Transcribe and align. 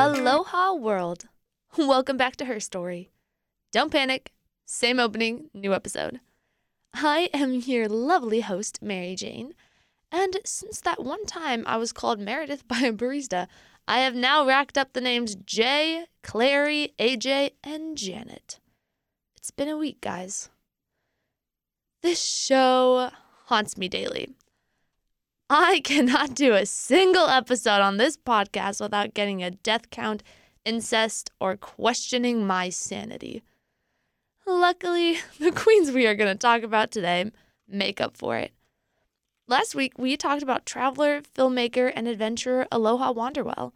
Aloha 0.00 0.74
world. 0.74 1.24
Welcome 1.76 2.16
back 2.16 2.36
to 2.36 2.44
her 2.44 2.60
story. 2.60 3.10
Don't 3.72 3.90
panic. 3.90 4.30
Same 4.64 5.00
opening, 5.00 5.50
new 5.52 5.74
episode. 5.74 6.20
I 6.94 7.28
am 7.34 7.54
your 7.54 7.88
lovely 7.88 8.42
host, 8.42 8.80
Mary 8.80 9.16
Jane. 9.16 9.54
And 10.12 10.38
since 10.44 10.80
that 10.82 11.02
one 11.02 11.26
time 11.26 11.64
I 11.66 11.78
was 11.78 11.92
called 11.92 12.20
Meredith 12.20 12.68
by 12.68 12.78
a 12.82 12.92
barista, 12.92 13.48
I 13.88 13.98
have 13.98 14.14
now 14.14 14.46
racked 14.46 14.78
up 14.78 14.92
the 14.92 15.00
names 15.00 15.34
Jay, 15.34 16.04
Clary, 16.22 16.94
AJ, 17.00 17.54
and 17.64 17.98
Janet. 17.98 18.60
It's 19.36 19.50
been 19.50 19.68
a 19.68 19.76
week, 19.76 20.00
guys. 20.00 20.48
This 22.02 22.22
show 22.22 23.10
haunts 23.46 23.76
me 23.76 23.88
daily. 23.88 24.28
I 25.50 25.80
cannot 25.84 26.34
do 26.34 26.54
a 26.54 26.66
single 26.66 27.28
episode 27.28 27.80
on 27.80 27.96
this 27.96 28.16
podcast 28.16 28.80
without 28.80 29.14
getting 29.14 29.42
a 29.42 29.50
death 29.50 29.90
count, 29.90 30.22
incest, 30.64 31.30
or 31.40 31.56
questioning 31.56 32.46
my 32.46 32.68
sanity. 32.68 33.42
Luckily, 34.46 35.18
the 35.40 35.52
queens 35.52 35.90
we 35.90 36.06
are 36.06 36.14
going 36.14 36.34
to 36.34 36.38
talk 36.38 36.62
about 36.62 36.90
today 36.90 37.30
make 37.66 38.00
up 38.00 38.16
for 38.16 38.36
it. 38.36 38.52
Last 39.46 39.74
week, 39.74 39.94
we 39.96 40.16
talked 40.16 40.42
about 40.42 40.66
traveler, 40.66 41.22
filmmaker, 41.22 41.90
and 41.94 42.06
adventurer 42.06 42.66
Aloha 42.70 43.14
Wanderwell, 43.14 43.72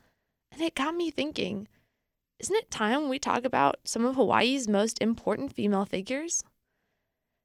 and 0.50 0.60
it 0.60 0.74
got 0.74 0.94
me 0.94 1.10
thinking 1.10 1.68
isn't 2.38 2.56
it 2.56 2.72
time 2.72 3.08
we 3.08 3.20
talk 3.20 3.44
about 3.44 3.76
some 3.84 4.04
of 4.04 4.16
Hawaii's 4.16 4.66
most 4.66 5.00
important 5.00 5.52
female 5.52 5.84
figures? 5.84 6.42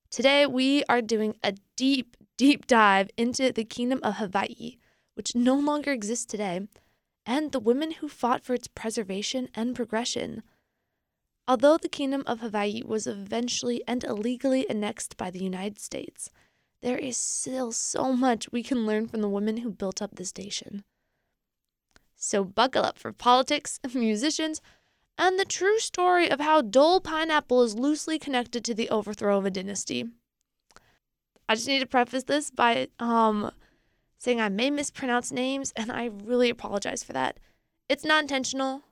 Today, 0.09 0.47
we 0.47 0.83
are 0.89 1.03
doing 1.03 1.35
a 1.43 1.53
deep, 1.75 2.17
deep 2.37 2.67
dive 2.67 3.09
into 3.17 3.51
the 3.51 3.65
Kingdom 3.65 3.99
of 4.03 4.15
Hawaii, 4.15 4.77
which 5.15 5.35
no 5.35 5.55
longer 5.55 5.91
exists 5.91 6.25
today, 6.25 6.67
and 7.25 7.51
the 7.51 7.59
women 7.59 7.91
who 7.91 8.07
fought 8.07 8.43
for 8.43 8.53
its 8.53 8.67
preservation 8.67 9.49
and 9.55 9.75
progression. 9.75 10.43
Although 11.47 11.77
the 11.77 11.89
Kingdom 11.89 12.23
of 12.27 12.39
Hawaii 12.39 12.83
was 12.85 13.07
eventually 13.07 13.83
and 13.87 14.03
illegally 14.03 14.69
annexed 14.69 15.17
by 15.17 15.31
the 15.31 15.43
United 15.43 15.79
States, 15.79 16.29
there 16.81 16.97
is 16.97 17.17
still 17.17 17.71
so 17.71 18.13
much 18.13 18.51
we 18.51 18.61
can 18.61 18.85
learn 18.85 19.07
from 19.07 19.21
the 19.21 19.29
women 19.29 19.57
who 19.57 19.71
built 19.71 20.01
up 20.01 20.15
this 20.15 20.37
nation. 20.37 20.83
So 22.15 22.43
buckle 22.43 22.85
up 22.85 22.97
for 22.97 23.11
politics, 23.11 23.79
musicians, 23.93 24.61
and 25.17 25.39
the 25.39 25.45
true 25.45 25.79
story 25.79 26.29
of 26.29 26.39
how 26.39 26.61
Dole 26.61 27.01
Pineapple 27.01 27.63
is 27.63 27.75
loosely 27.75 28.19
connected 28.19 28.63
to 28.65 28.75
the 28.75 28.89
overthrow 28.89 29.39
of 29.39 29.45
a 29.45 29.51
dynasty. 29.51 30.05
I 31.49 31.55
just 31.55 31.67
need 31.67 31.79
to 31.79 31.85
preface 31.85 32.23
this 32.23 32.51
by 32.51 32.89
um, 32.99 33.51
saying 34.17 34.41
I 34.41 34.49
may 34.49 34.69
mispronounce 34.69 35.31
names, 35.31 35.71
and 35.75 35.91
I 35.91 36.09
really 36.23 36.49
apologize 36.49 37.03
for 37.03 37.13
that. 37.13 37.39
It's 37.87 38.03
not 38.03 38.23
intentional. 38.23 38.83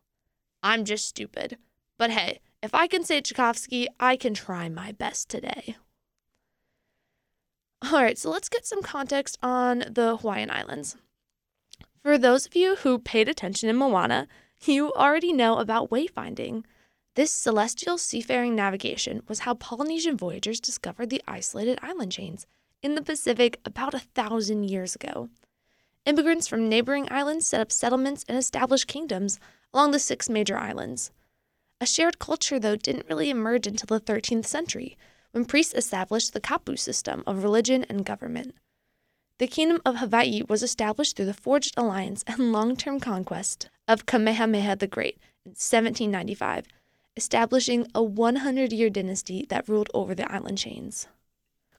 I'm 0.63 0.85
just 0.85 1.07
stupid. 1.07 1.57
But 1.97 2.11
hey, 2.11 2.39
if 2.63 2.73
I 2.73 2.87
can 2.87 3.03
say 3.03 3.21
Tchaikovsky, 3.21 3.87
I 3.99 4.15
can 4.15 4.33
try 4.33 4.69
my 4.69 4.91
best 4.91 5.29
today. 5.29 5.75
All 7.81 8.01
right, 8.01 8.17
so 8.17 8.29
let's 8.29 8.49
get 8.49 8.65
some 8.65 8.81
context 8.81 9.37
on 9.43 9.83
the 9.89 10.17
Hawaiian 10.17 10.49
Islands. 10.49 10.95
For 12.01 12.17
those 12.17 12.45
of 12.45 12.55
you 12.55 12.77
who 12.77 12.99
paid 12.99 13.29
attention 13.29 13.69
in 13.69 13.75
Moana, 13.75 14.27
you 14.63 14.91
already 14.93 15.33
know 15.33 15.57
about 15.57 15.89
wayfinding. 15.89 16.63
This 17.15 17.31
celestial 17.31 17.97
seafaring 17.97 18.55
navigation 18.55 19.23
was 19.29 19.39
how 19.39 19.53
Polynesian 19.53 20.17
voyagers 20.17 20.59
discovered 20.59 21.09
the 21.09 21.23
isolated 21.25 21.79
island 21.81 22.11
chains 22.11 22.45
in 22.83 22.95
the 22.95 23.01
Pacific 23.01 23.57
about 23.63 23.93
a 23.93 23.99
thousand 23.99 24.65
years 24.65 24.95
ago. 24.95 25.29
Immigrants 26.05 26.45
from 26.45 26.67
neighboring 26.67 27.07
islands 27.09 27.47
set 27.47 27.61
up 27.61 27.71
settlements 27.71 28.25
and 28.27 28.37
established 28.37 28.87
kingdoms 28.87 29.39
along 29.73 29.91
the 29.91 29.99
six 29.99 30.29
major 30.29 30.57
islands. 30.57 31.11
A 31.79 31.85
shared 31.85 32.19
culture, 32.19 32.59
though, 32.59 32.75
didn't 32.75 33.07
really 33.09 33.29
emerge 33.29 33.65
until 33.65 33.97
the 33.97 34.03
13th 34.03 34.45
century, 34.45 34.97
when 35.31 35.45
priests 35.45 35.73
established 35.73 36.33
the 36.33 36.41
kapu 36.41 36.77
system 36.77 37.23
of 37.25 37.43
religion 37.43 37.85
and 37.87 38.05
government. 38.05 38.55
The 39.39 39.47
Kingdom 39.47 39.81
of 39.85 39.97
Hawaii 39.97 40.43
was 40.49 40.63
established 40.63 41.15
through 41.15 41.25
the 41.27 41.33
forged 41.33 41.75
alliance 41.77 42.25
and 42.27 42.51
long 42.51 42.75
term 42.75 42.99
conquest 42.99 43.69
of 43.87 44.05
Kamehameha 44.05 44.75
the 44.75 44.87
Great 44.87 45.17
in 45.45 45.51
1795 45.51 46.65
establishing 47.17 47.87
a 47.95 48.03
100 48.03 48.73
year 48.73 48.89
dynasty 48.89 49.45
that 49.49 49.67
ruled 49.69 49.89
over 49.93 50.13
the 50.13 50.31
island 50.31 50.57
chains. 50.57 51.07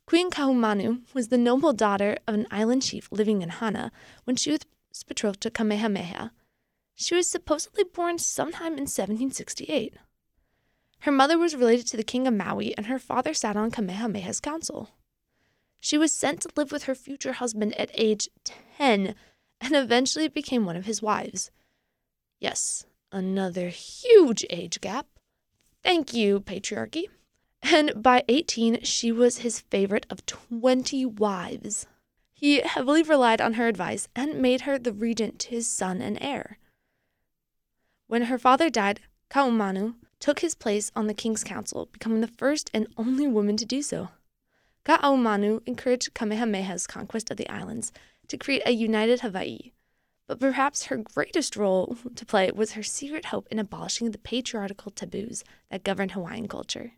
Queen 0.06 0.30
Kaahumanu 0.30 1.02
was 1.14 1.28
the 1.28 1.38
noble 1.38 1.72
daughter 1.72 2.16
of 2.26 2.34
an 2.34 2.47
island 2.50 2.82
chief 2.82 3.08
living 3.10 3.42
in 3.42 3.48
Hana 3.48 3.91
when 4.24 4.36
she 4.36 4.50
was 4.52 4.60
betrothed 5.06 5.41
to 5.41 5.50
Kamehameha. 5.50 6.30
She 6.94 7.14
was 7.14 7.30
supposedly 7.30 7.84
born 7.84 8.19
sometime 8.19 8.74
in 8.74 8.86
1768. 8.86 9.94
Her 11.00 11.12
mother 11.12 11.36
was 11.36 11.54
related 11.54 11.86
to 11.88 11.97
the 11.97 12.03
king 12.03 12.26
of 12.26 12.34
Maui, 12.34 12.74
and 12.76 12.86
her 12.86 12.98
father 12.98 13.34
sat 13.34 13.56
on 13.56 13.70
Kamehameha's 13.70 14.41
council. 14.41 14.91
She 15.80 15.98
was 15.98 16.12
sent 16.12 16.41
to 16.42 16.48
live 16.56 16.72
with 16.72 16.84
her 16.84 16.94
future 16.94 17.34
husband 17.34 17.74
at 17.78 17.91
age 17.94 18.28
10 18.78 19.14
and 19.60 19.74
eventually 19.74 20.28
became 20.28 20.64
one 20.64 20.76
of 20.76 20.86
his 20.86 21.03
wives. 21.03 21.50
Yes, 22.41 22.86
another 23.12 23.68
huge 23.68 24.44
age 24.50 24.80
gap. 24.80 25.06
Thank 25.86 26.12
you, 26.14 26.41
patriarchy. 26.41 27.04
And 27.62 28.02
by 28.02 28.24
18, 28.26 28.82
she 28.82 29.12
was 29.12 29.38
his 29.38 29.60
favorite 29.60 30.04
of 30.10 30.26
20 30.26 31.06
wives. 31.06 31.86
He 32.34 32.58
heavily 32.58 33.04
relied 33.04 33.41
on 33.41 33.52
her 33.52 33.69
advice 33.69 34.08
and 34.16 34.42
made 34.42 34.62
her 34.62 34.80
the 34.80 34.92
regent 34.92 35.38
to 35.38 35.50
his 35.50 35.70
son 35.70 36.02
and 36.02 36.19
heir. 36.20 36.58
When 38.08 38.22
her 38.22 38.36
father 38.36 38.69
died, 38.69 38.98
Kaahumanu 39.30 39.94
took 40.19 40.41
his 40.41 40.56
place 40.56 40.91
on 40.97 41.06
the 41.06 41.14
king's 41.14 41.44
council, 41.44 41.88
becoming 41.92 42.20
the 42.20 42.26
first 42.36 42.68
and 42.74 42.88
only 42.97 43.28
woman 43.28 43.56
to 43.56 43.64
do 43.64 43.80
so. 43.80 44.08
Kaahumanu 44.84 45.60
encouraged 45.66 46.14
Kamehameha's 46.14 46.88
conquest 46.88 47.30
of 47.30 47.36
the 47.36 47.48
islands 47.48 47.92
to 48.26 48.36
create 48.36 48.62
a 48.66 48.72
united 48.72 49.20
Hawaii, 49.20 49.70
but 50.26 50.41
perhaps 50.41 50.87
her 50.87 50.97
greatest 50.97 51.56
role 51.56 51.97
to 52.14 52.26
play 52.26 52.50
was 52.50 52.72
her 52.72 52.82
secret 52.82 53.26
hope 53.26 53.47
in 53.50 53.59
abolishing 53.59 54.10
the 54.10 54.19
patriarchal 54.19 54.91
taboos 54.91 55.44
that 55.70 55.84
governed 55.84 56.12
Hawaiian 56.12 56.48
culture. 56.48 56.94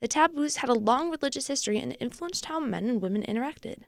The 0.00 0.08
taboos 0.08 0.56
had 0.56 0.70
a 0.70 0.74
long 0.74 1.10
religious 1.10 1.48
history 1.48 1.78
and 1.78 1.96
influenced 1.98 2.44
how 2.44 2.60
men 2.60 2.88
and 2.88 3.02
women 3.02 3.22
interacted. 3.22 3.82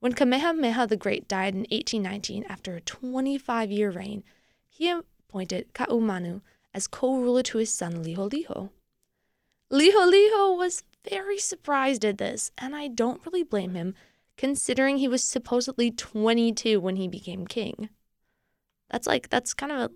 When 0.00 0.14
Kamehameha 0.14 0.86
the 0.86 0.96
Great 0.96 1.28
died 1.28 1.54
in 1.54 1.60
1819 1.60 2.44
after 2.48 2.74
a 2.74 2.80
25 2.80 3.70
year 3.70 3.90
reign, 3.90 4.24
he 4.68 4.88
appointed 4.88 5.74
Kaahumanu 5.74 6.40
as 6.72 6.86
co 6.86 7.16
ruler 7.16 7.42
to 7.44 7.58
his 7.58 7.72
son 7.72 8.02
Liholiho. 8.02 8.70
Liholiho 9.70 10.56
was 10.56 10.82
very 11.08 11.38
surprised 11.38 12.04
at 12.04 12.18
this, 12.18 12.50
and 12.58 12.74
I 12.74 12.88
don't 12.88 13.24
really 13.24 13.44
blame 13.44 13.74
him 13.74 13.94
considering 14.40 14.96
he 14.96 15.06
was 15.06 15.22
supposedly 15.22 15.90
22 15.90 16.80
when 16.80 16.96
he 16.96 17.06
became 17.06 17.46
king. 17.46 17.90
That's 18.90 19.06
like, 19.06 19.28
that's 19.28 19.52
kind 19.52 19.70
of 19.70 19.78
a, 19.78 19.90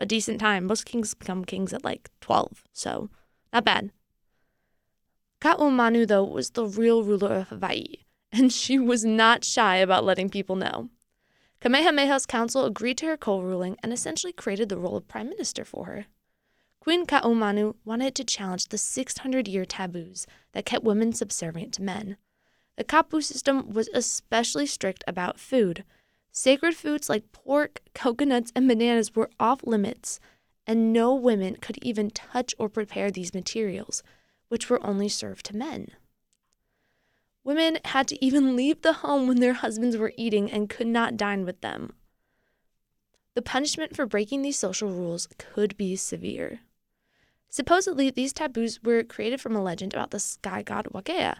a 0.00 0.04
decent 0.04 0.40
time. 0.40 0.66
Most 0.66 0.84
kings 0.84 1.14
become 1.14 1.44
kings 1.44 1.72
at 1.72 1.84
like 1.84 2.10
12, 2.22 2.64
so 2.72 3.08
not 3.52 3.64
bad. 3.64 3.92
Kaahumanu, 5.40 6.08
though, 6.08 6.24
was 6.24 6.50
the 6.50 6.66
real 6.66 7.04
ruler 7.04 7.34
of 7.36 7.48
Hawaii, 7.50 7.98
and 8.32 8.52
she 8.52 8.80
was 8.80 9.04
not 9.04 9.44
shy 9.44 9.76
about 9.76 10.04
letting 10.04 10.28
people 10.28 10.56
know. 10.56 10.90
Kamehameha's 11.60 12.26
council 12.26 12.64
agreed 12.64 12.98
to 12.98 13.06
her 13.06 13.16
co 13.16 13.40
ruling 13.40 13.76
and 13.80 13.92
essentially 13.92 14.32
created 14.32 14.70
the 14.70 14.76
role 14.76 14.96
of 14.96 15.06
prime 15.06 15.28
minister 15.28 15.64
for 15.64 15.86
her. 15.86 16.06
Queen 16.80 17.06
Kaahumanu 17.06 17.76
wanted 17.84 18.16
to 18.16 18.24
challenge 18.24 18.70
the 18.70 18.78
600 18.78 19.46
year 19.46 19.64
taboos 19.64 20.26
that 20.50 20.66
kept 20.66 20.82
women 20.82 21.12
subservient 21.12 21.72
to 21.74 21.82
men. 21.82 22.16
The 22.82 22.88
kapu 22.88 23.22
system 23.22 23.70
was 23.70 23.88
especially 23.94 24.66
strict 24.66 25.04
about 25.06 25.38
food. 25.38 25.84
Sacred 26.32 26.74
foods 26.74 27.08
like 27.08 27.30
pork, 27.30 27.80
coconuts, 27.94 28.50
and 28.56 28.66
bananas 28.66 29.14
were 29.14 29.30
off 29.38 29.62
limits, 29.62 30.18
and 30.66 30.92
no 30.92 31.14
women 31.14 31.54
could 31.60 31.78
even 31.80 32.10
touch 32.10 32.56
or 32.58 32.68
prepare 32.68 33.12
these 33.12 33.34
materials, 33.34 34.02
which 34.48 34.68
were 34.68 34.84
only 34.84 35.08
served 35.08 35.46
to 35.46 35.56
men. 35.56 35.90
Women 37.44 37.78
had 37.84 38.08
to 38.08 38.24
even 38.24 38.56
leave 38.56 38.82
the 38.82 38.94
home 38.94 39.28
when 39.28 39.38
their 39.38 39.52
husbands 39.52 39.96
were 39.96 40.12
eating 40.16 40.50
and 40.50 40.68
could 40.68 40.88
not 40.88 41.16
dine 41.16 41.44
with 41.44 41.60
them. 41.60 41.92
The 43.34 43.42
punishment 43.42 43.94
for 43.94 44.06
breaking 44.06 44.42
these 44.42 44.58
social 44.58 44.90
rules 44.90 45.28
could 45.38 45.76
be 45.76 45.94
severe. 45.94 46.62
Supposedly, 47.48 48.10
these 48.10 48.32
taboos 48.32 48.82
were 48.82 49.04
created 49.04 49.40
from 49.40 49.54
a 49.54 49.62
legend 49.62 49.94
about 49.94 50.10
the 50.10 50.18
sky 50.18 50.64
god 50.64 50.88
Wakea, 50.92 51.36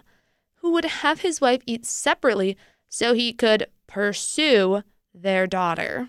who 0.63 0.71
would 0.71 0.85
have 0.85 1.19
his 1.19 1.41
wife 1.41 1.61
eat 1.67 1.85
separately 1.85 2.57
so 2.87 3.13
he 3.13 3.33
could 3.33 3.67
pursue 3.85 4.81
their 5.13 5.45
daughter. 5.45 6.07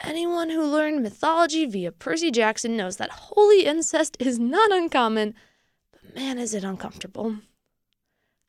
Anyone 0.00 0.48
who 0.48 0.64
learned 0.64 1.02
mythology 1.02 1.66
via 1.66 1.92
Percy 1.92 2.30
Jackson 2.30 2.76
knows 2.76 2.96
that 2.96 3.10
holy 3.10 3.66
incest 3.66 4.16
is 4.18 4.38
not 4.38 4.72
uncommon, 4.72 5.34
but 5.92 6.14
man, 6.16 6.38
is 6.38 6.54
it 6.54 6.64
uncomfortable. 6.64 7.36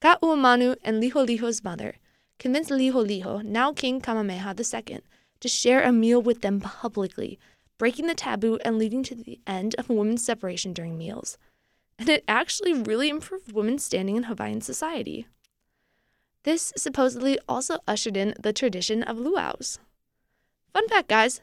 Kaahumanu 0.01 0.77
and 0.85 1.03
Liholiho's 1.03 1.61
mother 1.61 1.95
convinced 2.37 2.71
Liholiho, 2.71 3.43
now 3.43 3.73
King 3.73 3.99
Kamehameha 3.99 4.55
II, 4.57 5.01
to 5.41 5.47
share 5.49 5.83
a 5.83 5.91
meal 5.91 6.21
with 6.21 6.41
them 6.41 6.61
publicly, 6.61 7.37
breaking 7.77 8.07
the 8.07 8.15
taboo 8.15 8.57
and 8.63 8.77
leading 8.77 9.03
to 9.03 9.15
the 9.15 9.41
end 9.45 9.75
of 9.77 9.89
women's 9.89 10.23
separation 10.23 10.71
during 10.71 10.97
meals. 10.97 11.37
And 11.99 12.09
it 12.09 12.23
actually 12.27 12.73
really 12.73 13.09
improved 13.09 13.51
women's 13.51 13.83
standing 13.83 14.15
in 14.15 14.23
Hawaiian 14.23 14.61
society. 14.61 15.27
This 16.43 16.73
supposedly 16.75 17.37
also 17.47 17.79
ushered 17.87 18.17
in 18.17 18.33
the 18.39 18.53
tradition 18.53 19.03
of 19.03 19.19
luau's. 19.19 19.79
Fun 20.73 20.87
fact, 20.87 21.09
guys 21.09 21.41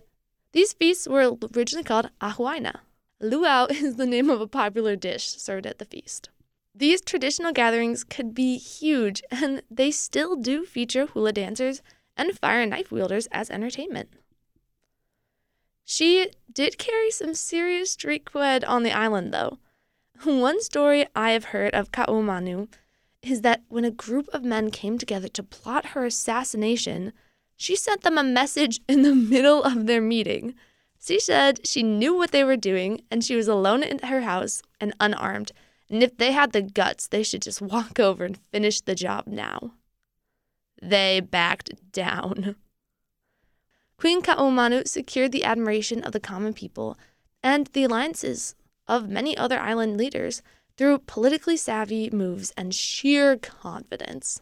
these 0.57 0.73
feasts 0.73 1.07
were 1.07 1.37
originally 1.55 1.85
called 1.85 2.09
ahuaina. 2.23 2.81
Luau 3.21 3.67
is 3.71 3.97
the 3.97 4.07
name 4.07 4.31
of 4.31 4.41
a 4.41 4.47
popular 4.47 4.97
dish 4.97 5.29
served 5.29 5.67
at 5.67 5.79
the 5.79 5.85
feast. 5.85 6.31
These 6.75 7.03
traditional 7.03 7.53
gatherings 7.53 8.05
could 8.05 8.35
be 8.35 8.57
huge, 8.57 9.23
and 9.31 9.63
they 9.71 9.91
still 9.91 10.35
do 10.35 10.65
feature 10.65 11.07
hula 11.07 11.33
dancers 11.33 11.83
and 12.17 12.39
fire 12.39 12.63
and 12.63 12.71
knife 12.71 12.91
wielders 12.91 13.27
as 13.33 13.51
entertainment. 13.51 14.09
She 15.85 16.31
did 16.51 16.79
carry 16.79 17.11
some 17.11 17.35
serious 17.35 17.93
street 17.93 18.25
cred 18.25 18.65
on 18.67 18.83
the 18.83 18.93
island, 18.93 19.35
though. 19.35 19.59
One 20.25 20.63
story 20.63 21.07
I 21.15 21.33
have 21.33 21.47
heard 21.47 21.75
of 21.75 21.93
Ka'ahumanu 21.93 22.69
is 23.23 23.43
that 23.43 23.63
when 23.69 23.85
a 23.85 23.91
group 23.91 24.29
of 24.33 24.45
men 24.45 24.71
came 24.71 24.99
together 24.99 25.29
to 25.29 25.43
plot 25.43 25.87
her 25.87 26.07
assassination, 26.07 27.13
she 27.57 27.77
sent 27.77 28.03
them 28.03 28.17
a 28.17 28.23
message 28.23 28.81
in 28.89 29.03
the 29.03 29.15
middle 29.35 29.63
of 29.63 29.87
their 29.87 30.01
meeting. 30.01 30.55
She 30.99 31.21
said 31.21 31.67
she 31.67 31.83
knew 31.83 32.17
what 32.17 32.31
they 32.31 32.45
were 32.45 32.57
doing 32.57 33.03
and 33.11 33.23
she 33.23 33.37
was 33.37 33.49
alone 33.49 33.83
in 33.83 33.99
her 34.01 34.23
house 34.23 34.63
and 34.81 34.95
unarmed, 35.01 35.53
and 35.91 36.03
if 36.03 36.17
they 36.17 36.33
had 36.33 36.53
the 36.53 36.63
guts, 36.63 37.07
they 37.09 37.23
should 37.23 37.43
just 37.43 37.61
walk 37.75 38.01
over 38.01 38.25
and 38.25 38.39
finish 38.53 38.81
the 38.81 38.95
job 38.95 39.27
now. 39.27 39.73
They 40.81 41.21
backed 41.21 41.93
down. 41.93 42.57
Queen 43.99 44.23
Ka'ahumanu 44.23 44.87
secured 44.87 45.33
the 45.33 45.45
admiration 45.45 46.03
of 46.03 46.13
the 46.13 46.21
common 46.21 46.53
people 46.53 46.99
and 47.43 47.67
the 47.69 47.85
alliances 47.85 48.55
of 48.89 49.09
many 49.09 49.37
other 49.37 49.59
island 49.59 49.97
leaders 49.97 50.43
through 50.77 50.99
politically 50.99 51.57
savvy 51.57 52.11
moves 52.11 52.53
and 52.57 52.75
sheer 52.75 53.37
confidence. 53.37 54.41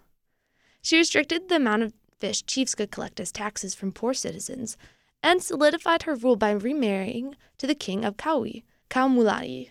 She 0.82 0.98
restricted 0.98 1.48
the 1.48 1.56
amount 1.56 1.82
of 1.82 1.94
fish 2.18 2.44
chiefs 2.44 2.74
could 2.74 2.90
collect 2.90 3.20
as 3.20 3.32
taxes 3.32 3.74
from 3.74 3.92
poor 3.92 4.14
citizens 4.14 4.76
and 5.22 5.42
solidified 5.42 6.02
her 6.02 6.14
rule 6.14 6.36
by 6.36 6.50
remarrying 6.50 7.36
to 7.58 7.66
the 7.66 7.74
king 7.74 8.04
of 8.04 8.16
Kauai, 8.16 8.60
Kaumualii. 8.90 9.70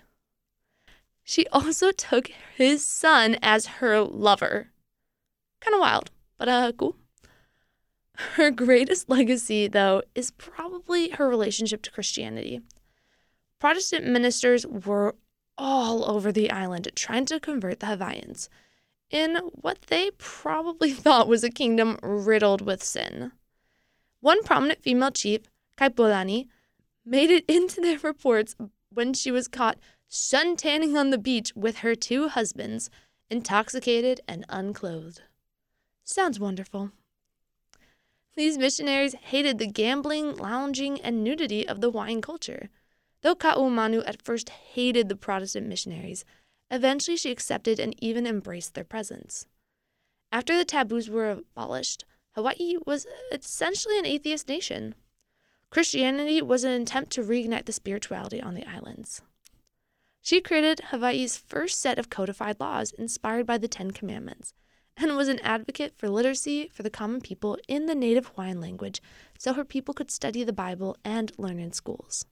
She 1.24 1.48
also 1.48 1.92
took 2.10 2.30
his 2.56 2.86
son 2.86 3.38
as 3.42 3.78
her 3.78 4.02
lover. 4.02 4.72
Kind 5.62 5.76
of 5.76 5.82
wild, 5.82 6.12
but 6.38 6.50
uh, 6.50 6.72
cool. 6.78 6.96
Her 8.36 8.52
greatest 8.52 9.10
legacy, 9.10 9.68
though, 9.68 10.04
is 10.14 10.32
probably 10.32 11.10
her 11.10 11.28
relationship 11.28 11.82
to 11.84 11.92
Christianity. 11.92 12.62
Protestant 13.64 14.06
ministers 14.06 14.68
were 14.68 15.16
all 15.58 16.04
over 16.12 16.34
the 16.34 16.52
island 16.52 16.90
trying 16.96 17.26
to 17.28 17.40
convert 17.40 17.80
the 17.80 17.86
Hawaiians 17.86 18.50
in 19.10 19.38
what 19.54 19.84
they 19.84 20.12
probably 20.18 20.92
thought 21.04 21.30
was 21.30 21.46
a 21.46 21.50
kingdom 21.50 21.98
riddled 22.04 22.60
with 22.60 22.84
sin. 22.84 23.32
One 24.20 24.44
prominent 24.44 24.84
female 24.84 25.12
chief, 25.12 25.44
Kapiolani, 25.78 26.48
made 27.06 27.30
it 27.30 27.46
into 27.48 27.80
their 27.80 28.00
reports 28.00 28.54
when 28.90 29.14
she 29.14 29.32
was 29.32 29.48
caught 29.48 29.80
suntanning 30.12 31.00
on 31.00 31.12
the 31.12 31.18
beach 31.18 31.54
with 31.56 31.78
her 31.78 31.96
two 31.96 32.28
husbands, 32.28 32.90
intoxicated 33.30 34.20
and 34.28 34.46
unclothed. 34.50 35.22
Sounds 36.04 36.38
wonderful. 36.38 36.92
These 38.36 38.58
missionaries 38.58 39.14
hated 39.14 39.58
the 39.58 39.68
gambling, 39.68 40.36
lounging, 40.36 41.00
and 41.00 41.24
nudity 41.24 41.66
of 41.66 41.80
the 41.80 41.90
Hawaiian 41.90 42.22
culture. 42.22 42.70
Though 43.24 43.36
Ka'ahumanu 43.36 44.04
at 44.06 44.22
first 44.22 44.50
hated 44.50 45.08
the 45.08 45.16
Protestant 45.16 45.68
missionaries, 45.68 46.26
eventually 46.70 47.16
she 47.16 47.32
accepted 47.32 47.80
and 47.80 47.96
even 48.04 48.28
embraced 48.28 48.74
their 48.74 48.84
presence. 48.84 49.48
After 50.30 50.58
the 50.58 50.66
taboos 50.66 51.10
were 51.10 51.30
abolished, 51.30 52.04
Hawaii 52.36 52.76
was 52.86 53.08
essentially 53.32 53.98
an 53.98 54.06
atheist 54.06 54.50
nation. 54.50 54.94
Christianity 55.70 56.42
was 56.42 56.66
an 56.66 56.82
attempt 56.82 57.12
to 57.14 57.24
reignite 57.24 57.66
the 57.66 57.72
spirituality 57.72 58.42
on 58.42 58.56
the 58.56 58.68
islands. 58.68 59.22
She 60.22 60.42
created 60.42 60.82
Hawaii's 60.92 61.38
first 61.38 61.80
set 61.80 61.98
of 61.98 62.10
codified 62.10 62.60
laws 62.60 62.92
inspired 62.92 63.46
by 63.46 63.58
the 63.58 63.68
Ten 63.70 63.92
Commandments 63.92 64.54
and 64.98 65.16
was 65.16 65.30
an 65.30 65.40
advocate 65.40 65.94
for 65.96 66.10
literacy 66.10 66.68
for 66.74 66.84
the 66.84 66.90
common 66.90 67.22
people 67.22 67.58
in 67.70 67.86
the 67.86 67.96
native 67.96 68.28
Hawaiian 68.28 68.60
language 68.60 69.02
so 69.38 69.54
her 69.54 69.66
people 69.66 69.94
could 69.94 70.12
study 70.12 70.44
the 70.44 70.54
Bible 70.54 70.98
and 71.06 71.32
learn 71.38 71.60
in 71.60 71.72
schools. 71.72 72.26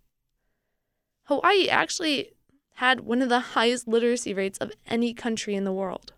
Hawaii 1.31 1.69
actually 1.69 2.33
had 2.73 2.99
one 2.99 3.21
of 3.21 3.29
the 3.29 3.39
highest 3.55 3.87
literacy 3.87 4.33
rates 4.33 4.57
of 4.57 4.73
any 4.85 5.13
country 5.13 5.55
in 5.55 5.63
the 5.63 5.71
world. 5.71 6.11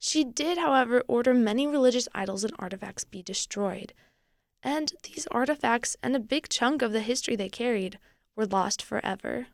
She 0.00 0.24
did, 0.24 0.58
however, 0.58 1.04
order 1.06 1.32
many 1.32 1.64
religious 1.64 2.08
idols 2.12 2.42
and 2.42 2.52
artifacts 2.58 3.04
be 3.04 3.22
destroyed, 3.22 3.92
and 4.64 4.94
these 5.04 5.28
artifacts 5.30 5.96
and 6.02 6.16
a 6.16 6.18
big 6.18 6.48
chunk 6.48 6.82
of 6.82 6.90
the 6.90 6.98
history 6.98 7.36
they 7.36 7.48
carried 7.48 8.00
were 8.34 8.46
lost 8.46 8.82
forever. 8.82 9.46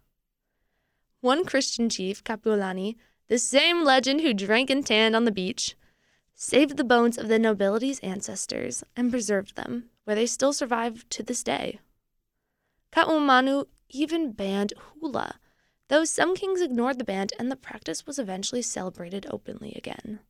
One 1.21 1.45
Christian 1.45 1.91
chief, 1.91 2.25
Kapiolani, 2.25 2.97
the 3.29 3.39
same 3.39 3.85
legend 3.85 4.23
who 4.23 4.33
drank 4.33 4.71
and 4.71 4.87
tanned 4.87 5.15
on 5.15 5.27
the 5.27 5.31
beach, 5.31 5.77
saved 6.35 6.79
the 6.79 6.85
bones 6.85 7.19
of 7.19 7.29
the 7.29 7.39
nobility's 7.39 8.01
ancestors 8.01 8.83
and 8.97 9.11
preserved 9.11 9.55
them, 9.55 9.91
where 10.05 10.17
they 10.17 10.25
still 10.25 10.55
survive 10.55 11.07
to 11.11 11.23
this 11.23 11.43
day. 11.43 11.79
Ka'ahumanu 12.93 13.67
even 13.93 14.33
banned 14.33 14.73
hula, 14.77 15.39
though 15.89 16.05
some 16.05 16.35
kings 16.35 16.61
ignored 16.61 16.99
the 16.99 17.05
ban 17.05 17.29
and 17.39 17.51
the 17.51 17.57
practice 17.57 18.07
was 18.07 18.19
eventually 18.19 18.63
celebrated 18.63 19.27
openly 19.31 19.73
again. 19.77 20.21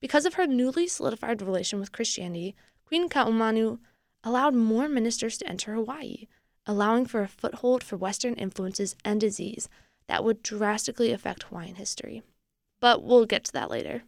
Because 0.00 0.24
of 0.24 0.34
her 0.34 0.46
newly 0.46 0.86
solidified 0.86 1.42
relation 1.42 1.80
with 1.80 1.92
Christianity, 1.92 2.54
Queen 2.84 3.08
Ka'ahumanu 3.08 3.78
allowed 4.22 4.54
more 4.54 4.88
ministers 4.88 5.36
to 5.38 5.48
enter 5.48 5.74
Hawaii, 5.74 6.26
allowing 6.66 7.06
for 7.06 7.22
a 7.22 7.28
foothold 7.28 7.82
for 7.82 7.96
Western 7.96 8.34
influences 8.34 8.94
and 9.04 9.20
disease 9.20 9.68
that 10.06 10.22
would 10.22 10.42
drastically 10.42 11.12
affect 11.12 11.44
Hawaiian 11.44 11.76
history. 11.76 12.22
But 12.80 13.02
we'll 13.02 13.26
get 13.26 13.44
to 13.44 13.52
that 13.52 13.70
later. 13.70 14.02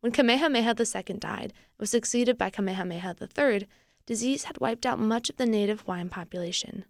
When 0.00 0.12
Kamehameha 0.12 0.74
II 0.78 1.16
died 1.18 1.42
and 1.42 1.52
was 1.78 1.90
succeeded 1.90 2.36
by 2.36 2.50
Kamehameha 2.50 3.16
III, 3.20 3.66
disease 4.06 4.44
had 4.44 4.60
wiped 4.60 4.86
out 4.86 4.98
much 4.98 5.30
of 5.30 5.36
the 5.36 5.46
native 5.46 5.80
Hawaiian 5.80 6.08
population. 6.08 6.84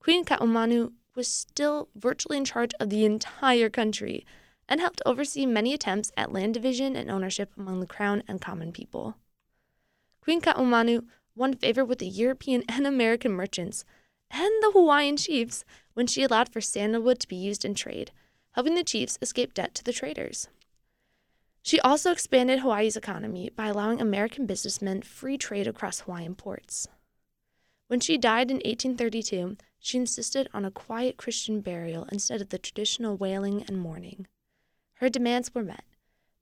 Queen 0.00 0.24
Ka'ahumanu 0.24 0.92
was 1.14 1.28
still 1.28 1.88
virtually 1.94 2.38
in 2.38 2.44
charge 2.46 2.72
of 2.80 2.88
the 2.88 3.04
entire 3.04 3.68
country 3.68 4.24
and 4.66 4.80
helped 4.80 5.02
oversee 5.04 5.44
many 5.44 5.74
attempts 5.74 6.10
at 6.16 6.32
land 6.32 6.54
division 6.54 6.96
and 6.96 7.10
ownership 7.10 7.52
among 7.58 7.80
the 7.80 7.86
crown 7.86 8.22
and 8.26 8.40
common 8.40 8.72
people. 8.72 9.16
Queen 10.22 10.40
Ka'ahumanu 10.40 11.06
won 11.36 11.54
favor 11.54 11.84
with 11.84 11.98
the 11.98 12.08
European 12.08 12.64
and 12.66 12.86
American 12.86 13.32
merchants 13.32 13.84
and 14.30 14.50
the 14.62 14.70
Hawaiian 14.72 15.18
chiefs 15.18 15.64
when 15.92 16.06
she 16.06 16.22
allowed 16.22 16.48
for 16.48 16.62
sandalwood 16.62 17.20
to 17.20 17.28
be 17.28 17.36
used 17.36 17.64
in 17.64 17.74
trade, 17.74 18.10
helping 18.52 18.76
the 18.76 18.84
chiefs 18.84 19.18
escape 19.20 19.52
debt 19.52 19.74
to 19.74 19.84
the 19.84 19.92
traders. 19.92 20.48
She 21.62 21.78
also 21.80 22.10
expanded 22.10 22.60
Hawaii's 22.60 22.96
economy 22.96 23.50
by 23.54 23.66
allowing 23.66 24.00
American 24.00 24.46
businessmen 24.46 25.02
free 25.02 25.36
trade 25.36 25.66
across 25.66 26.00
Hawaiian 26.00 26.36
ports. 26.36 26.88
When 27.90 27.98
she 27.98 28.18
died 28.18 28.52
in 28.52 28.58
1832, 28.58 29.56
she 29.80 29.98
insisted 29.98 30.48
on 30.54 30.64
a 30.64 30.70
quiet 30.70 31.16
Christian 31.16 31.60
burial 31.60 32.06
instead 32.12 32.40
of 32.40 32.50
the 32.50 32.58
traditional 32.58 33.16
wailing 33.16 33.64
and 33.66 33.80
mourning. 33.80 34.28
Her 34.98 35.08
demands 35.08 35.52
were 35.52 35.64
met, 35.64 35.82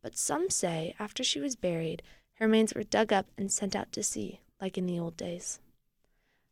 but 0.03 0.19
some 0.19 0.51
say 0.51 0.95
after 0.99 1.25
she 1.25 1.41
was 1.41 1.57
buried, 1.57 2.03
her 2.35 2.45
remains 2.45 2.75
were 2.75 2.83
dug 2.83 3.15
up 3.15 3.29
and 3.39 3.51
sent 3.51 3.75
out 3.75 3.93
to 3.93 4.03
sea, 4.03 4.41
like 4.61 4.77
in 4.77 4.85
the 4.85 4.99
old 4.99 5.17
days. 5.17 5.59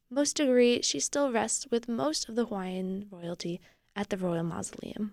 Most 0.09 0.41
agree 0.41 0.81
she 0.81 0.99
still 0.99 1.31
rests 1.31 1.67
with 1.71 1.91
most 1.91 2.31
of 2.31 2.35
the 2.35 2.47
Hawaiian 2.47 3.07
royalty 3.11 3.61
at 3.95 4.09
the 4.09 4.17
Royal 4.17 4.45
Mausoleum. 4.45 5.13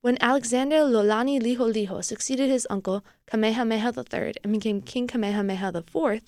When 0.00 0.16
Alexander 0.22 0.76
Iolani 0.76 1.38
Liholiho 1.38 2.02
succeeded 2.02 2.48
his 2.48 2.66
uncle 2.70 3.04
Kamehameha 3.26 3.92
III 3.98 4.32
and 4.42 4.52
became 4.54 4.80
King 4.80 5.06
Kamehameha 5.06 5.76
IV, 5.76 6.22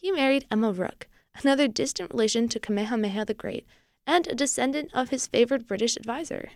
he 0.00 0.10
married 0.10 0.46
Emma 0.50 0.72
Rooke, 0.72 1.08
another 1.42 1.68
distant 1.68 2.10
relation 2.10 2.48
to 2.48 2.58
Kamehameha 2.58 3.26
the 3.26 3.34
Great, 3.34 3.66
and 4.06 4.26
a 4.26 4.34
descendant 4.34 4.90
of 4.94 5.10
his 5.10 5.26
favored 5.26 5.66
British 5.66 5.94
advisor. 5.96 6.52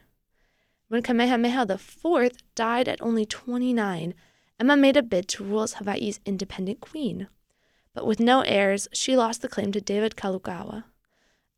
When 0.88 1.02
Kamehameha 1.02 1.66
IV 1.70 2.32
died 2.54 2.88
at 2.88 3.02
only 3.02 3.26
29, 3.26 4.14
Emma 4.58 4.76
made 4.78 4.96
a 4.96 5.02
bid 5.02 5.28
to 5.28 5.44
rule 5.44 5.62
as 5.62 5.74
Hawaii's 5.74 6.20
independent 6.24 6.80
queen. 6.80 7.28
But 7.92 8.06
with 8.06 8.18
no 8.18 8.40
heirs, 8.40 8.88
she 8.94 9.14
lost 9.14 9.42
the 9.42 9.48
claim 9.48 9.72
to 9.72 9.80
David 9.80 10.16
Kalakaua. 10.16 10.84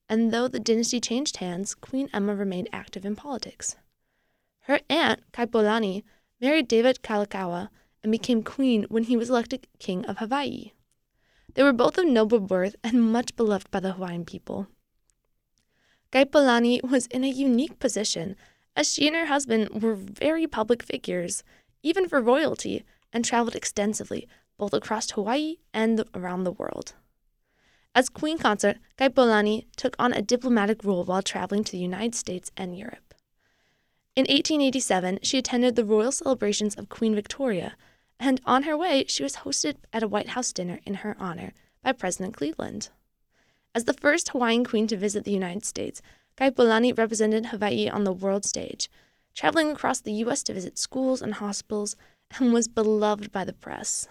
And 0.09 0.33
though 0.33 0.49
the 0.49 0.59
dynasty 0.59 1.01
changed 1.01 1.37
hands, 1.37 1.75
Queen 1.75 2.11
Emma 2.13 2.35
remained 2.35 2.69
active 2.73 3.05
in 3.05 3.15
politics. 3.15 3.77
Her 4.63 4.81
aunt, 4.91 5.21
Kapiolani, 5.33 6.03
married 6.41 6.67
David 6.67 7.03
Kalakaua 7.03 7.69
and 8.03 8.11
became 8.11 8.43
queen 8.43 8.87
when 8.89 9.05
he 9.05 9.17
was 9.17 9.31
elected 9.31 9.69
king 9.79 10.05
of 10.07 10.19
Hawaii. 10.19 10.73
They 11.57 11.63
were 11.63 11.73
both 11.73 11.97
of 11.97 12.07
noble 12.07 12.39
birth 12.39 12.77
and 12.85 13.01
much 13.01 13.35
beloved 13.35 13.71
by 13.71 13.81
the 13.81 13.93
Hawaiian 13.93 14.27
people. 14.27 14.67
Kapiolani 16.13 16.83
was 16.83 17.07
in 17.07 17.25
a 17.25 17.29
unique 17.29 17.79
position 17.79 18.37
as 18.77 18.93
she 18.93 19.07
and 19.07 19.17
her 19.17 19.27
husband 19.27 19.83
were 19.83 19.95
very 19.95 20.47
public 20.47 20.83
figures, 20.83 21.43
even 21.83 22.11
for 22.11 22.21
royalty, 22.21 22.85
and 23.11 23.25
traveled 23.25 23.57
extensively 23.57 24.29
both 24.59 24.75
across 24.75 25.11
Hawaii 25.11 25.57
and 25.73 26.05
around 26.15 26.45
the 26.45 26.53
world. 26.53 26.93
As 27.95 28.11
queen 28.11 28.37
consort, 28.37 28.77
Kapiolani 28.99 29.65
took 29.77 29.97
on 29.99 30.13
a 30.13 30.21
diplomatic 30.21 30.85
role 30.85 31.05
while 31.05 31.23
traveling 31.23 31.65
to 31.65 31.73
the 31.73 31.79
United 31.79 32.15
States 32.15 32.51
and 32.55 32.77
Europe. 32.77 33.15
In 34.15 34.23
1887, 34.25 35.21
she 35.23 35.39
attended 35.39 35.75
the 35.75 35.85
royal 35.87 36.13
celebrations 36.13 36.75
of 36.75 36.91
Queen 36.91 37.15
Victoria, 37.15 37.77
and 38.19 38.41
on 38.45 38.65
her 38.65 38.77
way, 38.77 39.05
she 39.09 39.23
was 39.23 39.37
hosted 39.37 39.77
at 39.93 40.03
a 40.03 40.09
White 40.09 40.31
House 40.31 40.53
dinner 40.53 40.81
in 40.85 40.95
her 40.95 41.17
honor 41.19 41.53
by 41.83 41.93
President 41.93 42.37
Cleveland. 42.37 42.89
As 43.75 43.85
the 43.85 43.93
first 43.93 44.31
Hawaiian 44.31 44.65
queen 44.65 44.87
to 44.87 44.97
visit 44.97 45.25
the 45.25 45.33
United 45.33 45.65
States, 45.65 46.01
Kapiolani 46.37 46.97
represented 46.97 47.47
Hawaii 47.47 47.89
on 47.89 48.05
the 48.05 48.13
world 48.13 48.45
stage, 48.45 48.91
traveling 49.35 49.71
across 49.71 50.01
the 50.01 50.13
U.S. 50.13 50.43
to 50.45 50.55
visit 50.55 50.79
schools 50.79 51.21
and 51.21 51.35
hospitals, 51.35 51.97
and 52.39 52.53
was 52.53 52.69
beloved 52.69 53.31
by 53.31 53.45
the 53.45 53.53
press. 53.53 54.09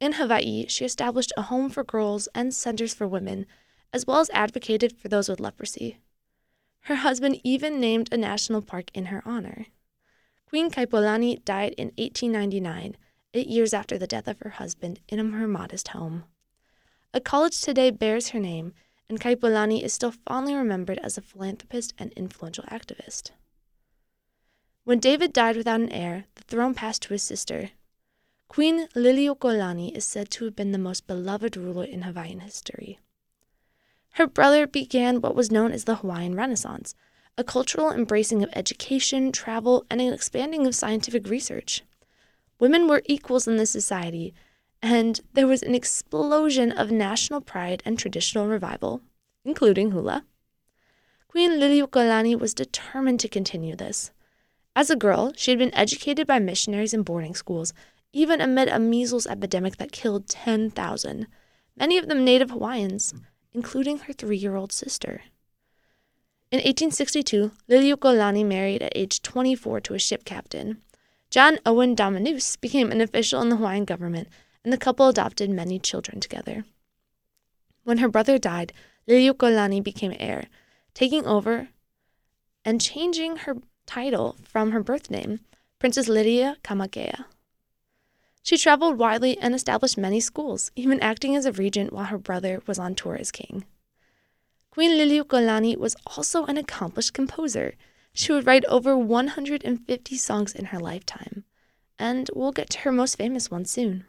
In 0.00 0.12
Hawaii, 0.12 0.66
she 0.68 0.84
established 0.84 1.32
a 1.36 1.42
home 1.42 1.70
for 1.70 1.82
girls 1.82 2.28
and 2.34 2.54
centers 2.54 2.94
for 2.94 3.08
women, 3.08 3.46
as 3.92 4.06
well 4.06 4.20
as 4.20 4.30
advocated 4.32 4.96
for 4.96 5.08
those 5.08 5.28
with 5.28 5.40
leprosy. 5.40 5.98
Her 6.82 6.96
husband 6.96 7.40
even 7.42 7.80
named 7.80 8.08
a 8.12 8.16
national 8.16 8.62
park 8.62 8.90
in 8.94 9.06
her 9.06 9.22
honor. 9.24 9.66
Queen 10.48 10.70
Kapiolani 10.70 11.44
died 11.44 11.74
in 11.76 11.88
1899, 11.98 12.96
eight 13.34 13.48
years 13.48 13.74
after 13.74 13.98
the 13.98 14.06
death 14.06 14.26
of 14.26 14.40
her 14.40 14.48
husband, 14.48 14.98
in 15.06 15.18
her 15.32 15.46
modest 15.46 15.88
home. 15.88 16.24
A 17.12 17.20
college 17.20 17.60
today 17.60 17.90
bears 17.90 18.30
her 18.30 18.40
name, 18.40 18.72
and 19.10 19.20
Kapiolani 19.20 19.82
is 19.82 19.92
still 19.92 20.14
fondly 20.26 20.54
remembered 20.54 20.98
as 21.00 21.18
a 21.18 21.20
philanthropist 21.20 21.92
and 21.98 22.14
influential 22.14 22.64
activist. 22.64 23.32
When 24.84 25.00
David 25.00 25.34
died 25.34 25.58
without 25.58 25.82
an 25.82 25.92
heir, 25.92 26.24
the 26.36 26.44
throne 26.44 26.72
passed 26.72 27.02
to 27.02 27.12
his 27.12 27.22
sister. 27.22 27.72
Queen 28.48 28.88
Liliuokalani 28.96 29.94
is 29.94 30.06
said 30.06 30.30
to 30.30 30.46
have 30.46 30.56
been 30.56 30.72
the 30.72 30.78
most 30.78 31.06
beloved 31.06 31.58
ruler 31.58 31.84
in 31.84 32.02
Hawaiian 32.02 32.40
history. 32.40 32.98
Her 34.12 34.26
brother 34.26 34.66
began 34.66 35.20
what 35.20 35.34
was 35.34 35.50
known 35.50 35.72
as 35.72 35.84
the 35.84 35.96
Hawaiian 35.96 36.34
Renaissance, 36.34 36.94
a 37.38 37.44
cultural 37.44 37.90
embracing 37.90 38.42
of 38.42 38.50
education, 38.54 39.32
travel, 39.32 39.86
and 39.88 40.00
an 40.00 40.12
expanding 40.12 40.66
of 40.66 40.74
scientific 40.74 41.26
research. 41.28 41.82
Women 42.58 42.88
were 42.88 43.02
equals 43.06 43.48
in 43.48 43.56
this 43.56 43.70
society, 43.70 44.34
and 44.82 45.20
there 45.32 45.46
was 45.46 45.62
an 45.62 45.74
explosion 45.74 46.72
of 46.72 46.90
national 46.90 47.40
pride 47.40 47.82
and 47.86 47.98
traditional 47.98 48.48
revival, 48.48 49.00
including 49.44 49.92
hula. 49.92 50.24
Queen 51.28 51.52
Liliuokalani 51.52 52.38
was 52.38 52.52
determined 52.52 53.20
to 53.20 53.28
continue 53.28 53.76
this. 53.76 54.10
As 54.76 54.90
a 54.90 54.96
girl, 54.96 55.32
she 55.36 55.52
had 55.52 55.58
been 55.58 55.74
educated 55.74 56.26
by 56.26 56.38
missionaries 56.38 56.92
in 56.92 57.02
boarding 57.02 57.34
schools, 57.34 57.72
even 58.12 58.40
amid 58.40 58.68
a 58.68 58.78
measles 58.78 59.26
epidemic 59.26 59.78
that 59.78 59.92
killed 59.92 60.28
10,000, 60.28 61.26
many 61.76 61.96
of 61.96 62.08
them 62.08 62.24
native 62.24 62.50
Hawaiians 62.50 63.14
including 63.52 63.98
her 63.98 64.12
three 64.12 64.36
year 64.36 64.56
old 64.56 64.72
sister. 64.72 65.22
In 66.50 66.60
1862, 66.60 67.50
Liliuokalani 67.68 68.42
married 68.42 68.80
at 68.80 68.92
age 68.94 69.20
24 69.20 69.82
to 69.82 69.92
a 69.92 69.98
ship 69.98 70.24
captain. 70.24 70.80
John 71.28 71.58
Owen 71.66 71.94
Dominis 71.94 72.58
became 72.58 72.90
an 72.90 73.02
official 73.02 73.42
in 73.42 73.50
the 73.50 73.56
Hawaiian 73.56 73.84
government, 73.84 74.28
and 74.64 74.72
the 74.72 74.78
couple 74.78 75.08
adopted 75.08 75.50
many 75.50 75.78
children 75.78 76.20
together. 76.20 76.64
When 77.84 77.98
her 77.98 78.08
brother 78.08 78.38
died, 78.38 78.72
Liliuokalani 79.06 79.84
became 79.84 80.16
heir, 80.18 80.46
taking 80.94 81.26
over 81.26 81.68
and 82.64 82.80
changing 82.80 83.36
her 83.38 83.58
title 83.86 84.36
from 84.42 84.70
her 84.70 84.82
birth 84.82 85.10
name, 85.10 85.40
Princess 85.78 86.08
Lydia 86.08 86.56
Kamakaeha. 86.64 87.26
She 88.42 88.56
traveled 88.56 88.96
widely 88.96 89.36
and 89.36 89.54
established 89.54 89.98
many 89.98 90.18
schools, 90.18 90.70
even 90.74 90.98
acting 91.00 91.36
as 91.36 91.44
a 91.44 91.52
regent 91.52 91.92
while 91.92 92.06
her 92.06 92.16
brother 92.16 92.62
was 92.66 92.78
on 92.78 92.94
tour 92.94 93.16
as 93.20 93.30
king. 93.30 93.66
Queen 94.78 94.92
Liliuokalani 94.92 95.76
was 95.76 95.96
also 96.06 96.44
an 96.44 96.56
accomplished 96.56 97.12
composer. 97.12 97.74
She 98.12 98.30
would 98.30 98.46
write 98.46 98.64
over 98.66 98.96
150 98.96 100.16
songs 100.16 100.54
in 100.54 100.66
her 100.66 100.78
lifetime, 100.78 101.42
and 101.98 102.30
we'll 102.32 102.52
get 102.52 102.70
to 102.70 102.78
her 102.82 102.92
most 102.92 103.18
famous 103.18 103.50
one 103.50 103.64
soon. 103.64 104.04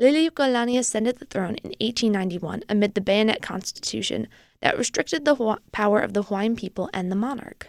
Liliuokalani 0.00 0.76
ascended 0.76 1.18
the 1.18 1.26
throne 1.26 1.54
in 1.62 1.70
1891 1.78 2.64
amid 2.68 2.94
the 2.96 3.00
bayonet 3.00 3.40
constitution 3.40 4.26
that 4.62 4.76
restricted 4.76 5.24
the 5.24 5.58
power 5.70 6.00
of 6.00 6.12
the 6.12 6.24
Hawaiian 6.24 6.56
people 6.56 6.90
and 6.92 7.08
the 7.08 7.14
monarch. 7.14 7.68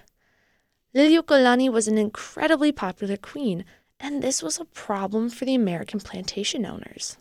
Liliuokalani 0.96 1.72
was 1.72 1.88
an 1.88 2.00
incredibly 2.00 2.72
popular 2.72 3.18
queen 3.18 3.66
and 4.00 4.24
this 4.24 4.42
was 4.42 4.60
a 4.60 4.66
problem 4.66 5.30
for 5.30 5.46
the 5.46 5.54
American 5.54 6.00
plantation 6.00 6.66
owners. 6.66 7.18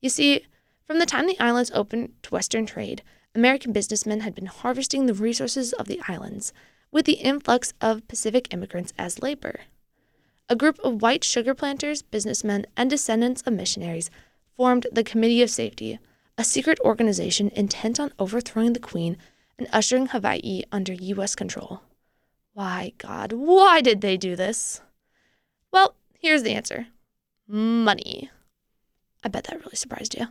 You 0.00 0.10
see, 0.10 0.46
from 0.86 1.00
the 1.00 1.06
time 1.06 1.26
the 1.26 1.40
islands 1.40 1.72
opened 1.74 2.12
to 2.22 2.30
Western 2.30 2.66
trade, 2.66 3.02
American 3.36 3.72
businessmen 3.72 4.20
had 4.20 4.34
been 4.34 4.46
harvesting 4.46 5.06
the 5.06 5.14
resources 5.14 5.72
of 5.74 5.86
the 5.86 6.00
islands 6.08 6.52
with 6.90 7.06
the 7.06 7.14
influx 7.14 7.72
of 7.80 8.06
Pacific 8.08 8.52
immigrants 8.52 8.92
as 8.98 9.22
labor. 9.22 9.60
A 10.48 10.56
group 10.56 10.78
of 10.80 11.02
white 11.02 11.22
sugar 11.22 11.54
planters, 11.54 12.02
businessmen, 12.02 12.66
and 12.76 12.90
descendants 12.90 13.42
of 13.42 13.52
missionaries 13.52 14.10
formed 14.56 14.86
the 14.90 15.04
Committee 15.04 15.42
of 15.42 15.50
Safety, 15.50 15.98
a 16.38 16.42
secret 16.42 16.80
organization 16.80 17.50
intent 17.54 18.00
on 18.00 18.12
overthrowing 18.18 18.72
the 18.72 18.80
Queen 18.80 19.16
and 19.58 19.68
ushering 19.72 20.06
Hawaii 20.06 20.62
under 20.72 20.92
U.S. 20.92 21.34
control. 21.34 21.82
Why, 22.52 22.92
God, 22.98 23.32
why 23.32 23.80
did 23.80 24.00
they 24.00 24.16
do 24.16 24.34
this? 24.34 24.80
Well, 25.70 25.94
Here's 26.26 26.42
the 26.42 26.54
answer 26.54 26.88
money. 27.46 28.30
I 29.22 29.28
bet 29.28 29.44
that 29.44 29.60
really 29.60 29.76
surprised 29.76 30.16
you. 30.18 30.26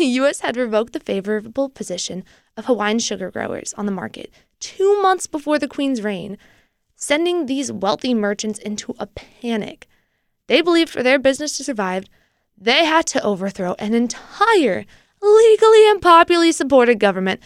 The 0.00 0.06
U.S. 0.06 0.40
had 0.40 0.56
revoked 0.56 0.94
the 0.94 1.00
favorable 1.00 1.68
position 1.68 2.24
of 2.56 2.64
Hawaiian 2.64 3.00
sugar 3.00 3.30
growers 3.30 3.74
on 3.74 3.84
the 3.84 3.92
market 3.92 4.32
two 4.58 5.02
months 5.02 5.26
before 5.26 5.58
the 5.58 5.68
Queen's 5.68 6.00
reign, 6.00 6.38
sending 6.96 7.44
these 7.44 7.70
wealthy 7.70 8.14
merchants 8.14 8.58
into 8.58 8.94
a 8.98 9.06
panic. 9.06 9.86
They 10.46 10.62
believed 10.62 10.88
for 10.88 11.02
their 11.02 11.18
business 11.18 11.54
to 11.58 11.64
survive, 11.64 12.06
they 12.56 12.86
had 12.86 13.04
to 13.08 13.22
overthrow 13.22 13.74
an 13.78 13.92
entire 13.92 14.86
legally 15.20 15.90
and 15.90 16.00
popularly 16.00 16.52
supported 16.52 16.98
government. 16.98 17.42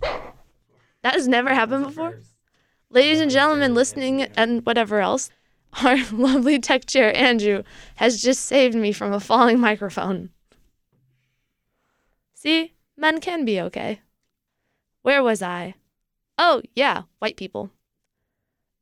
That 0.00 1.14
has 1.14 1.28
never 1.28 1.54
happened 1.54 1.84
before. 1.84 2.18
Ladies 2.90 3.20
and 3.20 3.30
gentlemen 3.30 3.74
listening 3.74 4.22
and 4.22 4.66
whatever 4.66 4.98
else, 4.98 5.30
our 5.84 5.98
lovely 6.12 6.58
tech 6.58 6.86
chair, 6.86 7.16
Andrew, 7.16 7.62
has 7.94 8.20
just 8.20 8.44
saved 8.44 8.74
me 8.74 8.90
from 8.90 9.12
a 9.12 9.20
falling 9.20 9.60
microphone. 9.60 10.30
See, 12.44 12.74
men 12.94 13.22
can 13.22 13.46
be 13.46 13.58
okay. 13.58 14.00
Where 15.00 15.22
was 15.22 15.40
I? 15.40 15.76
Oh, 16.36 16.60
yeah, 16.74 17.04
white 17.18 17.38
people. 17.38 17.70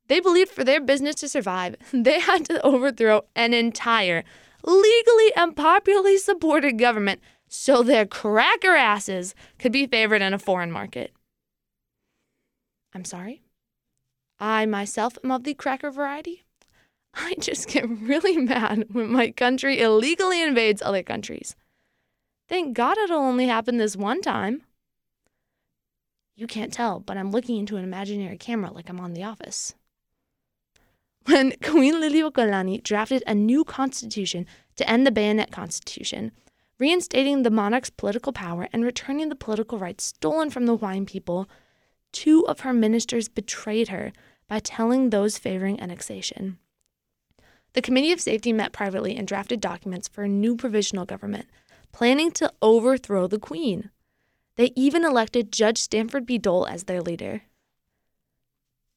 They 0.09 0.19
believed 0.19 0.51
for 0.51 0.65
their 0.65 0.81
business 0.81 1.15
to 1.17 1.29
survive, 1.29 1.77
they 1.93 2.19
had 2.19 2.45
to 2.47 2.61
overthrow 2.63 3.23
an 3.37 3.55
entire, 3.55 4.25
legally 4.65 5.33
and 5.37 5.55
popularly 5.55 6.19
supported 6.19 6.77
government 6.77 7.21
so 7.49 7.85
their 7.85 8.05
cracker 8.05 8.75
asses 8.75 9.33
could 9.61 9.71
be 9.71 9.87
favored 9.87 10.23
in 10.23 10.35
a 10.35 10.41
foreign 10.41 10.73
market. 10.73 11.13
I'm 12.93 13.05
sorry? 13.05 13.43
I 14.41 14.67
myself 14.67 15.17
am 15.23 15.31
of 15.31 15.45
the 15.45 15.55
cracker 15.55 15.93
variety. 15.93 16.43
I 17.15 17.37
just 17.39 17.69
get 17.69 17.89
really 17.89 18.37
mad 18.53 18.87
when 18.91 19.13
my 19.13 19.31
country 19.31 19.79
illegally 19.81 20.43
invades 20.43 20.83
other 20.83 21.05
countries. 21.05 21.55
Thank 22.53 22.77
God 22.77 22.99
it'll 22.99 23.17
only 23.17 23.47
happen 23.47 23.79
this 23.79 23.97
one 23.97 24.21
time. 24.21 24.61
You 26.37 26.47
can't 26.47 26.71
tell, 26.71 27.01
but 27.01 27.17
I'm 27.17 27.31
looking 27.31 27.57
into 27.57 27.79
an 27.79 27.83
imaginary 27.83 28.37
camera 28.37 28.71
like 28.71 28.91
I'm 28.91 29.01
on 29.01 29.15
The 29.15 29.23
Office. 29.23 29.75
When 31.25 31.55
Queen 31.63 31.95
Liliuokalani 31.95 32.83
drafted 32.83 33.25
a 33.27 33.35
new 33.35 33.65
constitution 33.65 34.45
to 34.77 34.87
end 34.87 35.07
the 35.07 35.11
bayonet 35.11 35.51
constitution, 35.51 36.31
reinstating 36.79 37.43
the 37.43 37.51
monarch's 37.51 37.89
political 37.89 38.35
power 38.35 38.69
and 38.71 38.85
returning 38.85 39.31
the 39.31 39.35
political 39.35 39.79
rights 39.79 40.05
stolen 40.05 40.51
from 40.51 40.67
the 40.67 40.77
Hawaiian 40.77 41.07
people, 41.07 41.49
two 42.13 42.47
of 42.47 42.61
her 42.61 42.75
ministers 42.75 43.31
betrayed 43.31 43.89
her 43.89 44.13
by 44.47 44.59
telling 44.59 45.09
those 45.09 45.39
favoring 45.39 45.81
annexation. 45.81 46.59
The 47.73 47.81
Committee 47.81 48.13
of 48.13 48.21
Safety 48.21 48.53
met 48.53 48.75
privately 48.75 49.17
and 49.17 49.27
drafted 49.27 49.59
documents 49.59 50.07
for 50.07 50.25
a 50.25 50.29
new 50.29 50.55
provisional 50.55 51.07
government, 51.07 51.47
planning 51.93 52.31
to 52.33 52.53
overthrow 52.61 53.27
the 53.27 53.39
Queen. 53.39 53.91
They 54.57 54.73
even 54.77 55.05
elected 55.05 55.53
Judge 55.53 55.79
Stanford 55.79 56.27
B. 56.27 56.39
Dole 56.39 56.67
as 56.67 56.85
their 56.85 57.01
leader. 57.01 57.43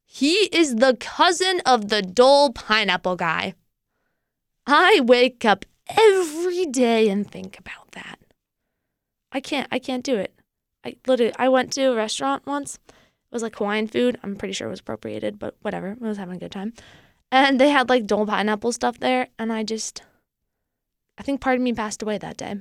He 0.05 0.49
is 0.53 0.75
the 0.75 0.95
cousin 0.99 1.61
of 1.65 1.89
the 1.89 2.01
Dole 2.01 2.51
pineapple 2.51 3.15
guy. 3.15 3.55
I 4.67 5.01
wake 5.03 5.45
up 5.45 5.65
every 5.89 6.65
day 6.65 7.09
and 7.09 7.29
think 7.29 7.59
about 7.59 7.91
that. 7.91 8.19
I 9.31 9.39
can't 9.39 9.67
I 9.71 9.79
can't 9.79 10.03
do 10.03 10.15
it. 10.15 10.33
I 10.83 10.95
literally 11.07 11.33
I 11.37 11.49
went 11.49 11.73
to 11.73 11.91
a 11.91 11.95
restaurant 11.95 12.45
once. 12.45 12.79
It 12.87 12.93
was 13.31 13.43
like 13.43 13.55
Hawaiian 13.57 13.87
food. 13.87 14.17
I'm 14.23 14.35
pretty 14.35 14.53
sure 14.53 14.67
it 14.67 14.71
was 14.71 14.79
appropriated, 14.79 15.39
but 15.39 15.55
whatever. 15.61 15.97
I 16.01 16.07
was 16.07 16.17
having 16.17 16.37
a 16.37 16.39
good 16.39 16.51
time. 16.51 16.73
And 17.31 17.59
they 17.59 17.69
had 17.69 17.89
like 17.89 18.05
Dole 18.05 18.25
pineapple 18.25 18.71
stuff 18.71 18.99
there, 18.99 19.27
and 19.37 19.51
I 19.51 19.63
just 19.63 20.03
I 21.17 21.23
think 21.23 21.41
part 21.41 21.57
of 21.57 21.61
me 21.61 21.73
passed 21.73 22.01
away 22.01 22.17
that 22.17 22.37
day. 22.37 22.55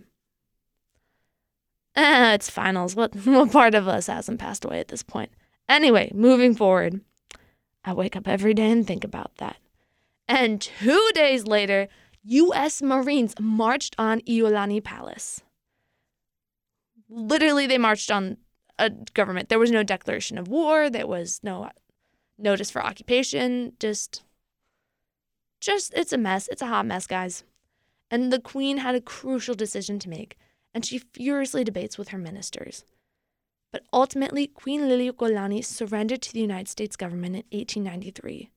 Eh, 1.97 2.35
it's 2.35 2.51
finals. 2.51 2.95
What 2.95 3.15
what 3.27 3.53
part 3.53 3.75
of 3.75 3.89
us 3.89 4.07
hasn't 4.07 4.41
passed 4.41 4.65
away 4.65 4.81
at 4.81 4.89
this 4.89 5.03
point? 5.03 5.31
Anyway, 5.69 6.11
moving 6.15 6.55
forward. 6.55 7.01
I 7.85 7.93
wake 7.93 8.17
up 8.17 8.27
every 8.27 8.55
day 8.55 8.71
and 8.71 8.87
think 8.87 9.05
about 9.05 9.37
that. 9.37 9.57
And 10.27 10.61
two 10.61 11.11
days 11.15 11.47
later, 11.47 11.89
U.S. 12.25 12.81
Marines 12.81 13.35
marched 13.39 13.95
on 13.99 14.21
Iolani 14.23 14.83
Palace. 14.83 15.43
Literally, 17.11 17.67
they 17.67 17.77
marched 17.77 18.11
on 18.11 18.39
a 18.79 18.89
government. 18.91 19.51
There 19.51 19.59
was 19.59 19.71
no 19.71 19.83
declaration 19.83 20.39
of 20.39 20.49
war. 20.49 20.89
There 20.89 21.07
was 21.07 21.41
no 21.43 21.69
notice 22.39 22.71
for 22.71 22.83
occupation. 22.83 23.75
Just, 23.79 24.23
just, 25.61 25.93
it's 25.95 26.13
a 26.13 26.19
mess. 26.19 26.49
It's 26.49 26.63
a 26.63 26.67
hot 26.67 26.87
mess, 26.87 27.07
guys. 27.07 27.45
And 28.11 28.33
the 28.33 28.41
queen 28.41 28.79
had 28.79 28.95
a 28.95 29.01
crucial 29.01 29.55
decision 29.55 29.99
to 30.01 30.09
make, 30.09 30.39
and 30.75 30.85
she 30.85 30.99
furiously 30.99 31.65
debates 31.65 31.97
with 31.97 32.09
her 32.09 32.19
ministers. 32.19 32.85
But 33.73 33.85
ultimately, 33.93 34.47
Queen 34.47 34.83
Liliuokalani 34.83 35.65
surrendered 35.65 36.23
to 36.23 36.33
the 36.33 36.41
United 36.41 36.69
States 36.69 36.97
government 36.97 37.37
in 37.37 37.59
1893 37.59 38.51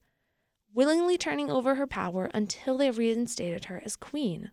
willingly 0.78 1.18
turning 1.18 1.50
over 1.50 1.74
her 1.74 1.88
power 1.88 2.30
until 2.36 2.78
they 2.78 2.92
reinstated 2.92 3.66
her 3.66 3.82
as 3.84 3.96
queen. 3.96 4.52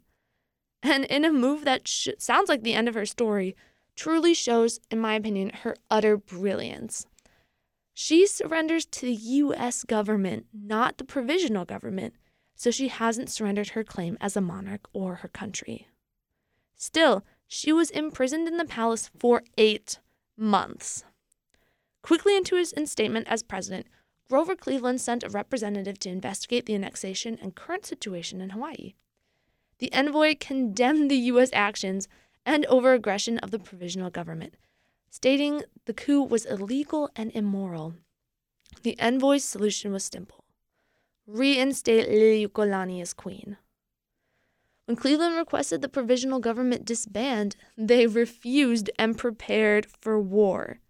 And 0.82 1.04
in 1.04 1.22
a 1.22 1.30
move 1.30 1.66
that 1.66 1.86
sh- 1.86 2.08
sounds 2.18 2.48
like 2.48 2.62
the 2.62 2.72
end 2.72 2.88
of 2.88 2.94
her 2.94 3.04
story, 3.04 3.54
truly 3.94 4.32
shows, 4.32 4.80
in 4.90 4.98
my 4.98 5.16
opinion, 5.16 5.50
her 5.62 5.76
utter 5.90 6.16
brilliance. 6.16 7.04
She 7.92 8.26
surrenders 8.26 8.86
to 8.86 9.02
the 9.02 9.12
US 9.12 9.84
government, 9.84 10.46
not 10.52 10.96
the 10.96 11.04
provisional 11.04 11.66
government, 11.66 12.14
so 12.54 12.70
she 12.70 12.88
hasn't 12.88 13.28
surrendered 13.28 13.68
her 13.70 13.84
claim 13.84 14.16
as 14.18 14.34
a 14.34 14.40
monarch 14.40 14.88
or 14.94 15.16
her 15.16 15.28
country. 15.28 15.88
Still, 16.74 17.22
she 17.46 17.72
was 17.72 17.90
imprisoned 17.90 18.48
in 18.48 18.56
the 18.56 18.64
palace 18.64 19.10
for 19.18 19.42
eight 19.56 19.98
months. 20.36 21.04
Quickly 22.02 22.36
into 22.36 22.56
his 22.56 22.72
instatement 22.72 23.26
as 23.28 23.42
president, 23.42 23.86
Grover 24.28 24.56
Cleveland 24.56 25.00
sent 25.00 25.22
a 25.22 25.28
representative 25.28 25.98
to 26.00 26.08
investigate 26.08 26.66
the 26.66 26.74
annexation 26.74 27.38
and 27.40 27.54
current 27.54 27.86
situation 27.86 28.40
in 28.40 28.50
Hawaii. 28.50 28.94
The 29.78 29.92
envoy 29.92 30.34
condemned 30.38 31.10
the 31.10 31.16
U.S. 31.32 31.50
actions 31.52 32.08
and 32.46 32.64
over 32.66 32.92
aggression 32.92 33.38
of 33.38 33.50
the 33.50 33.58
provisional 33.58 34.10
government, 34.10 34.54
stating 35.10 35.62
the 35.84 35.94
coup 35.94 36.22
was 36.22 36.44
illegal 36.46 37.10
and 37.16 37.30
immoral. 37.32 37.94
The 38.82 38.98
envoy's 38.98 39.44
solution 39.44 39.92
was 39.92 40.04
simple 40.04 40.44
reinstate 41.26 42.08
Liliuokalani 42.08 43.00
as 43.00 43.14
queen. 43.14 43.56
When 44.86 44.96
Cleveland 44.96 45.36
requested 45.36 45.80
the 45.80 45.88
provisional 45.88 46.40
government 46.40 46.84
disband, 46.84 47.56
they 47.76 48.06
refused 48.06 48.90
and 48.98 49.16
prepared 49.16 49.86
for 49.86 50.20
war. 50.20 50.80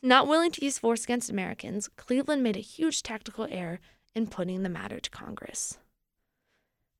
Not 0.00 0.28
willing 0.28 0.52
to 0.52 0.64
use 0.64 0.78
force 0.78 1.02
against 1.02 1.28
Americans, 1.28 1.88
Cleveland 1.96 2.42
made 2.42 2.56
a 2.56 2.60
huge 2.60 3.02
tactical 3.02 3.48
error 3.50 3.80
in 4.14 4.28
putting 4.28 4.62
the 4.62 4.68
matter 4.68 5.00
to 5.00 5.10
Congress. 5.10 5.78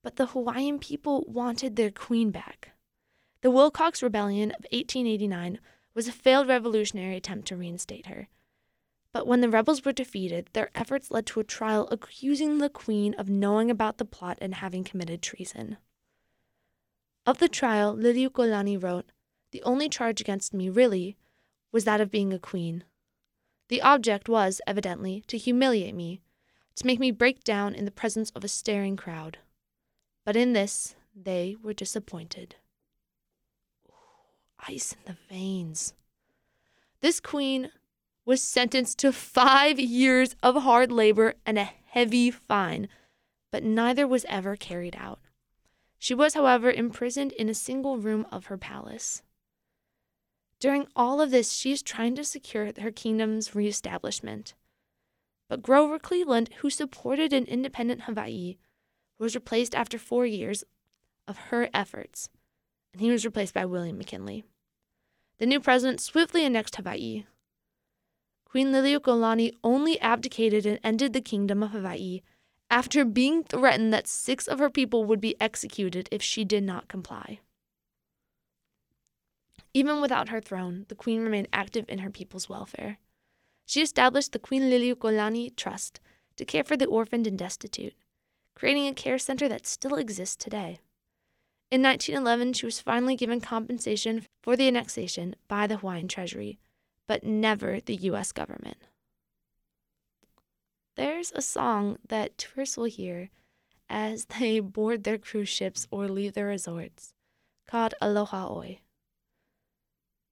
But 0.02 0.16
the 0.16 0.26
Hawaiian 0.26 0.80
people 0.80 1.24
wanted 1.28 1.76
their 1.76 1.90
queen 1.90 2.30
back. 2.30 2.72
The 3.42 3.50
Wilcox 3.50 4.02
Rebellion 4.02 4.50
of 4.50 4.66
1889 4.72 5.60
was 5.94 6.08
a 6.08 6.12
failed 6.12 6.48
revolutionary 6.48 7.16
attempt 7.16 7.46
to 7.48 7.56
reinstate 7.56 8.06
her. 8.06 8.26
But 9.18 9.26
when 9.26 9.40
the 9.40 9.50
rebels 9.50 9.84
were 9.84 9.90
defeated, 9.90 10.48
their 10.52 10.70
efforts 10.76 11.10
led 11.10 11.26
to 11.26 11.40
a 11.40 11.44
trial 11.44 11.88
accusing 11.90 12.58
the 12.58 12.70
queen 12.70 13.14
of 13.14 13.28
knowing 13.28 13.68
about 13.68 13.98
the 13.98 14.04
plot 14.04 14.38
and 14.40 14.54
having 14.54 14.84
committed 14.84 15.22
treason. 15.22 15.76
Of 17.26 17.38
the 17.38 17.48
trial, 17.48 17.96
Liliuokalani 17.96 18.80
wrote, 18.80 19.10
The 19.50 19.60
only 19.64 19.88
charge 19.88 20.20
against 20.20 20.54
me, 20.54 20.68
really, 20.68 21.16
was 21.72 21.82
that 21.82 22.00
of 22.00 22.12
being 22.12 22.32
a 22.32 22.38
queen. 22.38 22.84
The 23.66 23.82
object 23.82 24.28
was, 24.28 24.60
evidently, 24.68 25.24
to 25.26 25.36
humiliate 25.36 25.96
me, 25.96 26.20
to 26.76 26.86
make 26.86 27.00
me 27.00 27.10
break 27.10 27.42
down 27.42 27.74
in 27.74 27.86
the 27.86 27.90
presence 27.90 28.30
of 28.36 28.44
a 28.44 28.48
staring 28.48 28.96
crowd. 28.96 29.38
But 30.24 30.36
in 30.36 30.52
this, 30.52 30.94
they 31.12 31.56
were 31.60 31.74
disappointed. 31.74 32.54
Ooh, 33.88 34.62
ice 34.68 34.92
in 34.92 34.98
the 35.12 35.18
veins. 35.28 35.94
This 37.00 37.18
queen 37.18 37.72
was 38.28 38.42
sentenced 38.42 38.98
to 38.98 39.10
five 39.10 39.80
years 39.80 40.36
of 40.42 40.54
hard 40.54 40.92
labor 40.92 41.32
and 41.46 41.58
a 41.58 41.70
heavy 41.86 42.30
fine, 42.30 42.86
but 43.50 43.64
neither 43.64 44.06
was 44.06 44.26
ever 44.28 44.54
carried 44.54 44.94
out. 45.00 45.18
She 45.98 46.12
was, 46.12 46.34
however, 46.34 46.70
imprisoned 46.70 47.32
in 47.32 47.48
a 47.48 47.54
single 47.54 47.96
room 47.96 48.26
of 48.30 48.46
her 48.46 48.58
palace. 48.58 49.22
During 50.60 50.88
all 50.94 51.22
of 51.22 51.30
this, 51.30 51.52
she 51.54 51.72
is 51.72 51.80
trying 51.80 52.16
to 52.16 52.24
secure 52.24 52.70
her 52.78 52.90
kingdom's 52.90 53.54
reestablishment. 53.54 54.52
But 55.48 55.62
Grover 55.62 55.98
Cleveland, 55.98 56.50
who 56.58 56.68
supported 56.68 57.32
an 57.32 57.46
independent 57.46 58.02
Hawaii, 58.02 58.58
was 59.18 59.34
replaced 59.34 59.74
after 59.74 59.96
four 59.98 60.26
years 60.26 60.64
of 61.26 61.38
her 61.48 61.70
efforts, 61.72 62.28
and 62.92 63.00
he 63.00 63.10
was 63.10 63.24
replaced 63.24 63.54
by 63.54 63.64
William 63.64 63.96
McKinley. 63.96 64.44
The 65.38 65.46
new 65.46 65.60
president 65.60 66.02
swiftly 66.02 66.44
annexed 66.44 66.76
Hawaii. 66.76 67.24
Queen 68.48 68.72
Liliuokalani 68.72 69.52
only 69.62 70.00
abdicated 70.00 70.64
and 70.64 70.80
ended 70.82 71.12
the 71.12 71.20
kingdom 71.20 71.62
of 71.62 71.70
Hawaii 71.70 72.22
after 72.70 73.04
being 73.04 73.44
threatened 73.44 73.92
that 73.92 74.06
six 74.06 74.46
of 74.46 74.58
her 74.58 74.70
people 74.70 75.04
would 75.04 75.20
be 75.20 75.36
executed 75.40 76.08
if 76.10 76.22
she 76.22 76.44
did 76.44 76.62
not 76.62 76.88
comply. 76.88 77.40
Even 79.74 80.00
without 80.00 80.30
her 80.30 80.40
throne, 80.40 80.86
the 80.88 80.94
queen 80.94 81.20
remained 81.22 81.48
active 81.52 81.84
in 81.88 81.98
her 81.98 82.10
people's 82.10 82.48
welfare. 82.48 82.98
She 83.66 83.82
established 83.82 84.32
the 84.32 84.38
Queen 84.38 84.62
Liliuokalani 84.62 85.54
Trust 85.54 86.00
to 86.36 86.44
care 86.46 86.64
for 86.64 86.76
the 86.76 86.86
orphaned 86.86 87.26
and 87.26 87.38
destitute, 87.38 87.94
creating 88.54 88.86
a 88.86 88.94
care 88.94 89.18
center 89.18 89.46
that 89.48 89.66
still 89.66 89.96
exists 89.96 90.36
today. 90.36 90.80
In 91.70 91.82
1911, 91.82 92.54
she 92.54 92.64
was 92.64 92.80
finally 92.80 93.14
given 93.14 93.42
compensation 93.42 94.26
for 94.42 94.56
the 94.56 94.66
annexation 94.66 95.36
by 95.48 95.66
the 95.66 95.76
Hawaiian 95.76 96.08
Treasury, 96.08 96.58
but 97.08 97.24
never 97.24 97.80
the 97.80 97.96
U.S. 97.96 98.30
government. 98.30 98.76
There's 100.94 101.32
a 101.34 101.42
song 101.42 101.98
that 102.06 102.38
tourists 102.38 102.76
will 102.76 102.84
hear 102.84 103.30
as 103.88 104.24
they 104.38 104.60
board 104.60 105.02
their 105.02 105.18
cruise 105.18 105.48
ships 105.48 105.88
or 105.90 106.06
leave 106.06 106.34
their 106.34 106.46
resorts 106.46 107.14
called 107.66 107.94
Aloha 108.00 108.48
Oe. 108.48 108.76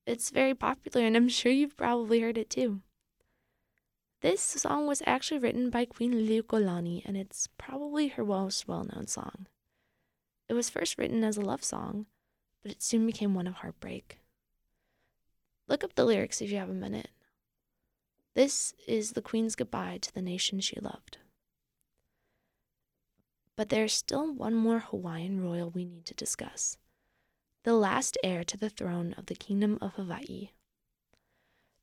it's 0.06 0.30
very 0.30 0.54
popular, 0.54 1.04
and 1.04 1.16
I'm 1.16 1.28
sure 1.28 1.50
you've 1.50 1.76
probably 1.76 2.20
heard 2.20 2.38
it 2.38 2.50
too. 2.50 2.80
This 4.22 4.40
song 4.40 4.86
was 4.86 5.02
actually 5.06 5.38
written 5.38 5.68
by 5.68 5.84
Queen 5.84 6.12
Liliuokalani, 6.12 7.02
and 7.04 7.16
it's 7.16 7.48
probably 7.58 8.08
her 8.08 8.24
most 8.24 8.66
well 8.68 8.84
known 8.84 9.06
song. 9.06 9.46
It 10.48 10.54
was 10.54 10.70
first 10.70 10.96
written 10.96 11.24
as 11.24 11.36
a 11.36 11.42
love 11.42 11.64
song, 11.64 12.06
but 12.62 12.72
it 12.72 12.82
soon 12.82 13.06
became 13.06 13.34
one 13.34 13.46
of 13.46 13.54
heartbreak. 13.54 14.18
Look 15.68 15.82
up 15.82 15.94
the 15.94 16.04
lyrics 16.04 16.40
if 16.40 16.50
you 16.50 16.58
have 16.58 16.70
a 16.70 16.74
minute. 16.74 17.10
This 18.34 18.74
is 18.86 19.12
the 19.12 19.22
Queen's 19.22 19.56
goodbye 19.56 19.98
to 20.02 20.14
the 20.14 20.22
nation 20.22 20.60
she 20.60 20.78
loved. 20.80 21.18
But 23.56 23.70
there's 23.70 23.94
still 23.94 24.32
one 24.32 24.54
more 24.54 24.80
Hawaiian 24.80 25.42
royal 25.42 25.70
we 25.70 25.84
need 25.84 26.04
to 26.06 26.14
discuss 26.14 26.78
the 27.64 27.74
last 27.74 28.16
heir 28.22 28.44
to 28.44 28.56
the 28.56 28.70
throne 28.70 29.12
of 29.18 29.26
the 29.26 29.34
Kingdom 29.34 29.76
of 29.80 29.94
Hawaii. 29.94 30.50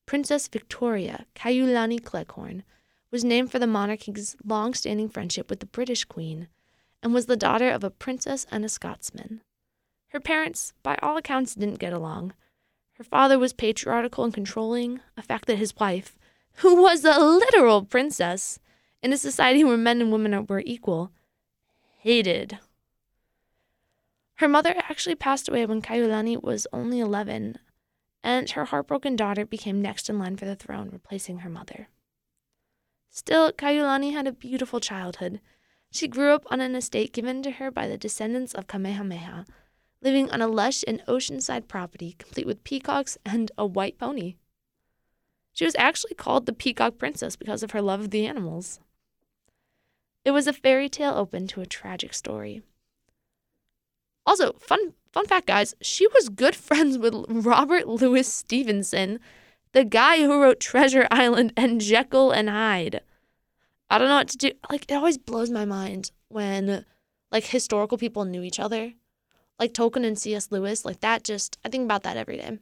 Princess 0.06 0.48
Victoria 0.48 1.26
Kaiulani 1.36 2.02
Cleghorn 2.02 2.64
was 3.12 3.26
named 3.26 3.52
for 3.52 3.60
the 3.60 3.68
monarchy's 3.68 4.38
long 4.46 4.74
standing 4.74 5.10
friendship 5.10 5.50
with 5.50 5.60
the 5.60 5.66
British 5.66 6.06
Queen 6.06 6.48
and 7.02 7.14
was 7.14 7.26
the 7.26 7.36
daughter 7.36 7.70
of 7.70 7.84
a 7.84 7.90
princess 7.90 8.48
and 8.50 8.64
a 8.64 8.70
Scotsman. 8.70 9.42
Her 10.08 10.22
parents, 10.22 10.72
by 10.84 10.98
all 11.02 11.18
accounts, 11.18 11.54
didn't 11.54 11.80
get 11.80 11.92
along. 11.92 12.34
Her 12.94 13.04
father 13.04 13.40
was 13.40 13.54
patriarchal 13.54 14.24
and 14.24 14.34
controlling, 14.34 15.02
a 15.18 15.22
fact 15.22 15.46
that 15.48 15.58
his 15.58 15.76
wife, 15.76 16.18
who 16.58 16.82
was 16.82 17.04
a 17.04 17.20
literal 17.20 17.84
princess 17.84 18.60
in 19.02 19.12
a 19.12 19.18
society 19.18 19.64
where 19.64 19.78
men 19.78 20.00
and 20.00 20.12
women 20.12 20.46
were 20.46 20.62
equal, 20.66 21.12
hated. 22.00 22.60
Her 24.36 24.48
mother 24.48 24.76
actually 24.78 25.16
passed 25.16 25.50
away 25.50 25.66
when 25.66 25.82
Kaiulani 25.82 26.42
was 26.42 26.68
only 26.72 27.00
11, 27.00 27.58
and 28.24 28.50
her 28.52 28.66
heartbroken 28.66 29.16
daughter 29.16 29.46
became 29.46 29.82
next 29.82 30.10
in 30.10 30.20
line 30.20 30.38
for 30.38 30.46
the 30.46 30.56
throne, 30.56 30.90
replacing 30.92 31.40
her 31.40 31.50
mother. 31.50 31.88
Still, 33.10 33.52
Kaiulani 33.52 34.14
had 34.14 34.28
a 34.28 34.32
beautiful 34.32 34.80
childhood, 34.80 35.40
She 35.92 36.08
grew 36.08 36.34
up 36.34 36.46
on 36.50 36.62
an 36.62 36.76
estate 36.76 37.14
given 37.14 37.44
to 37.44 37.52
her 37.52 37.70
by 37.70 37.88
the 37.88 37.98
descendants 37.98 38.56
of 38.56 38.68
Kamehameha, 38.68 39.46
living 40.04 40.30
on 40.32 40.42
a 40.42 40.48
lush 40.48 40.84
and 40.88 41.02
oceanside 41.08 41.68
property 41.68 42.16
complete 42.20 42.46
with 42.46 42.64
peacocks 42.64 43.18
and 43.26 43.52
a 43.58 43.66
white 43.66 43.98
pony. 43.98 44.36
She 45.54 45.66
was 45.66 45.76
actually 45.78 46.16
called 46.16 46.46
the 46.46 46.54
Peacock 46.54 46.98
Princess 46.98 47.36
because 47.36 47.64
of 47.64 47.72
her 47.72 47.82
love 47.82 48.02
of 48.02 48.10
the 48.10 48.26
animals. 48.26 48.80
It 50.26 50.32
was 50.32 50.48
a 50.48 50.54
fairy 50.54 50.90
tale 50.90 51.14
open 51.14 51.48
to 51.48 51.62
a 51.62 51.66
tragic 51.66 52.14
story. 52.14 52.62
Also, 54.26 54.54
fun 54.54 54.94
fun 55.12 55.26
fact 55.28 55.48
guys, 55.48 55.76
she 55.82 56.08
was 56.08 56.30
good 56.30 56.56
friends 56.68 56.98
with 56.98 57.14
Robert 57.28 57.88
Louis 57.88 58.28
Stevenson, 58.28 59.20
the 59.74 59.84
guy 59.84 60.22
who 60.22 60.42
wrote 60.42 60.60
Treasure 60.60 61.08
Island 61.12 61.54
and 61.56 61.82
Jekyll 61.82 62.32
and 62.32 62.50
Hyde. 62.50 63.02
I 63.90 63.98
don't 63.98 64.08
know 64.08 64.16
what 64.16 64.30
to 64.30 64.38
do. 64.38 64.52
Like 64.72 64.86
it 64.90 64.96
always 64.96 65.18
blows 65.18 65.50
my 65.50 65.66
mind 65.66 66.12
when 66.30 66.86
like 67.32 67.46
historical 67.46 67.98
people 67.98 68.26
knew 68.26 68.42
each 68.42 68.60
other. 68.60 68.94
Like 69.60 69.74
Tolkien 69.74 70.06
and 70.06 70.18
C.S. 70.18 70.52
Lewis, 70.52 70.86
like 70.86 71.00
that 71.02 71.24
just 71.24 71.58
I 71.64 71.70
think 71.70 71.86
about 71.86 72.04
that 72.04 72.18
every 72.18 72.38
day. 72.38 72.58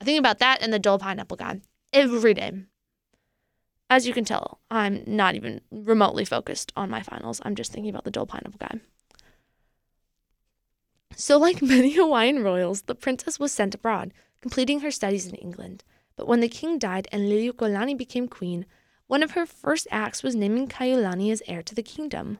I 0.00 0.04
think 0.04 0.18
about 0.18 0.38
that 0.38 0.62
and 0.62 0.72
the 0.72 0.78
Dole 0.78 0.98
pineapple 0.98 1.36
guy 1.36 1.60
every 1.92 2.34
day. 2.34 2.52
As 3.90 4.06
you 4.06 4.14
can 4.14 4.24
tell, 4.24 4.60
I'm 4.70 5.04
not 5.06 5.34
even 5.34 5.60
remotely 5.70 6.24
focused 6.24 6.72
on 6.76 6.90
my 6.90 7.02
finals. 7.02 7.40
I'm 7.44 7.54
just 7.54 7.72
thinking 7.72 7.90
about 7.90 8.04
the 8.04 8.10
Dole 8.10 8.26
pineapple 8.26 8.58
guy. 8.58 8.80
So, 11.16 11.38
like 11.38 11.62
many 11.74 11.92
Hawaiian 11.92 12.42
royals, 12.42 12.82
the 12.82 12.94
princess 12.94 13.38
was 13.38 13.52
sent 13.52 13.74
abroad, 13.74 14.12
completing 14.40 14.80
her 14.80 14.90
studies 14.90 15.26
in 15.26 15.34
England. 15.36 15.84
But 16.16 16.26
when 16.26 16.40
the 16.40 16.48
king 16.48 16.78
died 16.78 17.08
and 17.12 17.24
Liliuokalani 17.24 17.96
became 17.96 18.28
queen, 18.28 18.66
one 19.06 19.22
of 19.22 19.32
her 19.32 19.46
first 19.46 19.86
acts 19.90 20.22
was 20.22 20.34
naming 20.34 20.66
Kaiulani 20.68 21.30
as 21.30 21.42
heir 21.46 21.62
to 21.62 21.74
the 21.74 21.82
kingdom. 21.82 22.38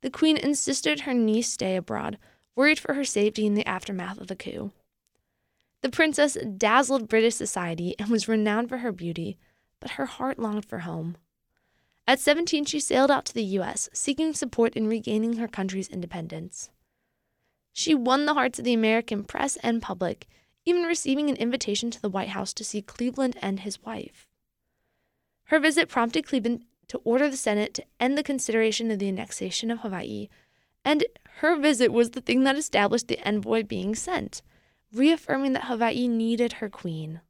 The 0.00 0.10
queen 0.10 0.36
insisted 0.36 1.00
her 1.00 1.14
niece 1.14 1.52
stay 1.52 1.76
abroad, 1.76 2.18
worried 2.56 2.78
for 2.78 2.94
her 2.94 3.04
safety 3.04 3.46
in 3.46 3.54
the 3.54 3.66
aftermath 3.66 4.20
of 4.20 4.28
the 4.28 4.36
coup. 4.36 4.72
The 5.82 5.90
princess 5.90 6.36
dazzled 6.56 7.08
British 7.08 7.34
society 7.34 7.94
and 7.98 8.08
was 8.08 8.28
renowned 8.28 8.68
for 8.68 8.78
her 8.78 8.92
beauty, 8.92 9.38
but 9.80 9.92
her 9.92 10.06
heart 10.06 10.38
longed 10.38 10.64
for 10.64 10.80
home. 10.80 11.16
At 12.06 12.20
17, 12.20 12.64
she 12.64 12.80
sailed 12.80 13.10
out 13.10 13.24
to 13.26 13.34
the 13.34 13.44
U.S., 13.44 13.88
seeking 13.92 14.34
support 14.34 14.74
in 14.74 14.86
regaining 14.86 15.36
her 15.36 15.48
country's 15.48 15.88
independence. 15.88 16.70
She 17.72 17.94
won 17.94 18.24
the 18.24 18.34
hearts 18.34 18.58
of 18.58 18.64
the 18.64 18.74
American 18.74 19.24
press 19.24 19.56
and 19.62 19.82
public, 19.82 20.26
even 20.64 20.84
receiving 20.84 21.28
an 21.28 21.36
invitation 21.36 21.90
to 21.90 22.00
the 22.00 22.08
White 22.08 22.28
House 22.28 22.52
to 22.54 22.64
see 22.64 22.80
Cleveland 22.80 23.36
and 23.42 23.60
his 23.60 23.82
wife. 23.82 24.28
Her 25.44 25.58
visit 25.58 25.88
prompted 25.88 26.26
Cleveland 26.26 26.64
to 26.88 26.98
order 26.98 27.28
the 27.28 27.36
Senate 27.36 27.74
to 27.74 27.84
end 27.98 28.16
the 28.16 28.22
consideration 28.22 28.90
of 28.90 28.98
the 28.98 29.08
annexation 29.08 29.70
of 29.70 29.80
Hawaii, 29.80 30.28
and 30.84 31.04
her 31.38 31.56
visit 31.56 31.92
was 31.92 32.10
the 32.10 32.20
thing 32.20 32.44
that 32.44 32.56
established 32.56 33.08
the 33.08 33.20
envoy 33.26 33.62
being 33.62 33.94
sent 33.94 34.42
reaffirming 34.94 35.52
that 35.52 35.64
Hawaii 35.64 36.08
needed 36.08 36.54
her 36.54 36.68
queen. 36.68 37.20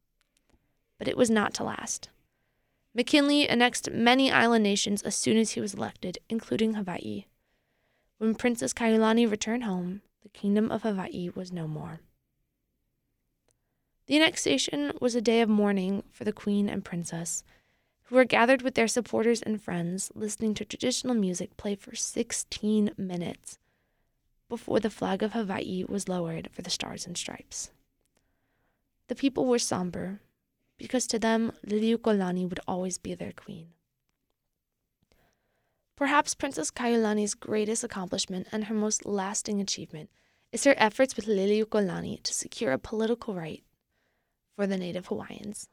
But 0.97 1.07
it 1.07 1.17
was 1.17 1.29
not 1.29 1.53
to 1.55 1.63
last. 1.63 2.09
McKinley 2.93 3.49
annexed 3.49 3.91
many 3.91 4.31
island 4.31 4.63
nations 4.63 5.01
as 5.01 5.15
soon 5.15 5.37
as 5.37 5.51
he 5.51 5.61
was 5.61 5.73
elected, 5.73 6.19
including 6.29 6.75
Hawaii. 6.75 7.25
When 8.17 8.35
Princess 8.35 8.73
Kaiulani 8.73 9.29
returned 9.29 9.65
home, 9.65 10.01
the 10.23 10.29
kingdom 10.29 10.71
of 10.71 10.83
Hawaii 10.83 11.29
was 11.35 11.51
no 11.51 11.67
more. 11.67 11.99
The 14.07 14.15
annexation 14.15 14.93
was 15.01 15.15
a 15.15 15.21
day 15.21 15.41
of 15.41 15.49
mourning 15.49 16.03
for 16.11 16.23
the 16.23 16.31
queen 16.31 16.69
and 16.69 16.85
princess, 16.85 17.43
who 18.03 18.15
were 18.15 18.23
gathered 18.23 18.61
with 18.61 18.75
their 18.75 18.87
supporters 18.87 19.41
and 19.41 19.61
friends, 19.61 20.11
listening 20.13 20.53
to 20.53 20.65
traditional 20.65 21.15
music 21.15 21.57
play 21.57 21.75
for 21.75 21.95
16 21.95 22.91
minutes 22.97 23.57
before 24.49 24.79
the 24.79 24.89
flag 24.89 25.23
of 25.23 25.33
Hawaii 25.33 25.83
was 25.87 26.07
lowered 26.07 26.49
for 26.51 26.61
the 26.61 26.69
stars 26.69 27.05
and 27.05 27.17
stripes. 27.17 27.71
The 29.07 29.15
people 29.15 29.45
were 29.45 29.59
somber 29.59 30.21
because 30.77 31.07
to 31.07 31.19
them 31.19 31.51
Liliuokalani 31.65 32.47
would 32.49 32.59
always 32.67 32.97
be 32.97 33.13
their 33.13 33.31
queen. 33.31 33.67
Perhaps 35.95 36.35
Princess 36.35 36.71
Kaiulani's 36.71 37.35
greatest 37.35 37.83
accomplishment 37.83 38.47
and 38.51 38.65
her 38.65 38.73
most 38.73 39.05
lasting 39.05 39.61
achievement 39.61 40.09
is 40.51 40.65
her 40.65 40.75
efforts 40.77 41.15
with 41.15 41.25
Liliuokalani 41.25 42.21
to 42.23 42.33
secure 42.33 42.73
a 42.73 42.77
political 42.77 43.33
right 43.33 43.63
for 44.55 44.67
the 44.67 44.77
native 44.77 45.07
Hawaiians. 45.07 45.69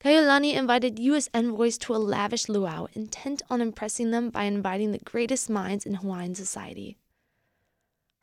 Kaiulani 0.00 0.54
invited 0.54 1.00
U.S. 1.00 1.28
envoys 1.34 1.76
to 1.78 1.94
a 1.94 1.98
lavish 1.98 2.48
luau 2.48 2.86
intent 2.92 3.42
on 3.50 3.60
impressing 3.60 4.12
them 4.12 4.30
by 4.30 4.44
inviting 4.44 4.92
the 4.92 4.98
greatest 4.98 5.50
minds 5.50 5.84
in 5.84 5.94
Hawaiian 5.94 6.36
society. 6.36 6.96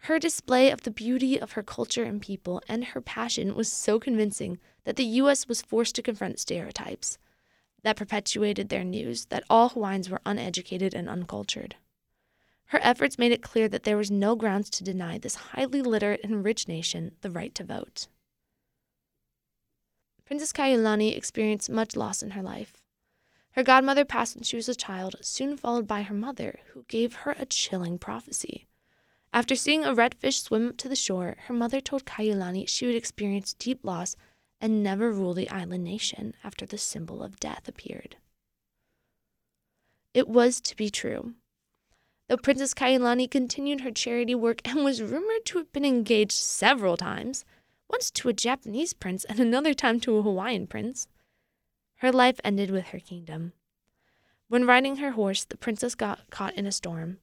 Her 0.05 0.19
display 0.19 0.69
of 0.69 0.83
the 0.83 0.91
beauty 0.91 1.41
of 1.41 1.53
her 1.53 1.63
culture 1.63 2.03
and 2.03 2.21
people 2.21 2.61
and 2.67 2.85
her 2.85 3.01
passion 3.01 3.55
was 3.55 3.71
so 3.71 3.99
convincing 3.99 4.59
that 4.83 4.97
the 4.97 5.03
U.S. 5.21 5.47
was 5.47 5.63
forced 5.63 5.95
to 5.95 6.03
confront 6.03 6.39
stereotypes 6.39 7.17
that 7.81 7.95
perpetuated 7.95 8.69
their 8.69 8.83
news 8.83 9.25
that 9.25 9.43
all 9.49 9.69
Hawaiians 9.69 10.07
were 10.07 10.21
uneducated 10.23 10.93
and 10.93 11.09
uncultured. 11.09 11.77
Her 12.67 12.79
efforts 12.83 13.17
made 13.17 13.31
it 13.31 13.41
clear 13.41 13.67
that 13.67 13.81
there 13.81 13.97
was 13.97 14.11
no 14.11 14.35
grounds 14.35 14.69
to 14.71 14.83
deny 14.83 15.17
this 15.17 15.33
highly 15.33 15.81
literate 15.81 16.21
and 16.23 16.45
rich 16.45 16.67
nation 16.67 17.15
the 17.21 17.31
right 17.31 17.55
to 17.55 17.63
vote. 17.63 18.07
Princess 20.23 20.53
Kaiulani 20.53 21.17
experienced 21.17 21.67
much 21.67 21.95
loss 21.95 22.21
in 22.21 22.31
her 22.31 22.43
life. 22.43 22.83
Her 23.53 23.63
godmother 23.63 24.05
passed 24.05 24.35
when 24.35 24.43
she 24.43 24.55
was 24.55 24.69
a 24.69 24.75
child, 24.75 25.15
soon 25.21 25.57
followed 25.57 25.87
by 25.87 26.03
her 26.03 26.13
mother, 26.13 26.59
who 26.73 26.85
gave 26.87 27.15
her 27.15 27.35
a 27.39 27.47
chilling 27.47 27.97
prophecy. 27.97 28.67
After 29.35 29.53
seeing 29.57 29.83
a 29.83 29.93
red 29.93 30.15
fish 30.15 30.41
swim 30.41 30.69
up 30.69 30.77
to 30.77 30.87
the 30.87 30.95
shore, 30.95 31.35
her 31.47 31.53
mother 31.53 31.81
told 31.81 32.05
Kaiulani 32.05 32.69
she 32.69 32.85
would 32.85 32.95
experience 32.95 33.53
deep 33.53 33.83
loss 33.83 34.15
and 34.61 34.81
never 34.81 35.11
rule 35.11 35.33
the 35.33 35.49
island 35.49 35.83
nation 35.83 36.35
after 36.41 36.65
the 36.65 36.77
symbol 36.77 37.21
of 37.21 37.37
death 37.37 37.67
appeared. 37.67 38.15
It 40.13 40.29
was 40.29 40.61
to 40.61 40.75
be 40.77 40.89
true. 40.89 41.33
Though 42.29 42.37
Princess 42.37 42.73
Kaiulani 42.73 43.29
continued 43.29 43.81
her 43.81 43.91
charity 43.91 44.35
work 44.35 44.65
and 44.65 44.85
was 44.85 45.01
rumored 45.01 45.45
to 45.47 45.57
have 45.57 45.73
been 45.73 45.83
engaged 45.83 46.31
several 46.31 46.95
times, 46.95 47.43
once 47.89 48.09
to 48.11 48.29
a 48.29 48.33
Japanese 48.33 48.93
prince 48.93 49.25
and 49.25 49.41
another 49.41 49.73
time 49.73 49.99
to 49.99 50.15
a 50.15 50.21
Hawaiian 50.21 50.65
prince, 50.65 51.09
her 51.95 52.13
life 52.13 52.39
ended 52.45 52.71
with 52.71 52.85
her 52.87 52.99
kingdom. 52.99 53.51
When 54.47 54.65
riding 54.65 54.95
her 54.97 55.11
horse, 55.11 55.43
the 55.43 55.57
princess 55.57 55.93
got 55.93 56.29
caught 56.29 56.53
in 56.53 56.65
a 56.65 56.71
storm. 56.71 57.17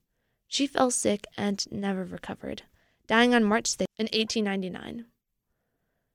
She 0.53 0.67
fell 0.67 0.91
sick 0.91 1.25
and 1.35 1.65
never 1.71 2.05
recovered, 2.05 2.61
dying 3.07 3.33
on 3.33 3.43
March 3.43 3.65
6 3.65 3.87
in 3.97 4.03
1899. 4.03 5.05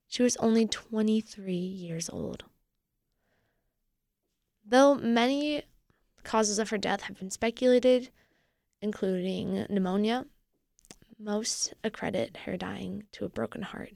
She 0.07 0.23
was 0.23 0.37
only 0.37 0.65
23 0.65 1.53
years 1.53 2.09
old. 2.09 2.45
Though 4.65 4.95
many 4.95 5.65
causes 6.23 6.61
of 6.61 6.71
her 6.71 6.79
death 6.79 7.01
have 7.01 7.19
been 7.19 7.33
speculated, 7.33 8.11
including 8.81 9.67
pneumonia, 9.69 10.27
most 11.19 11.75
accredit 11.83 12.37
her 12.45 12.57
dying 12.57 13.09
to 13.11 13.25
a 13.25 13.29
broken 13.29 13.63
heart. 13.63 13.95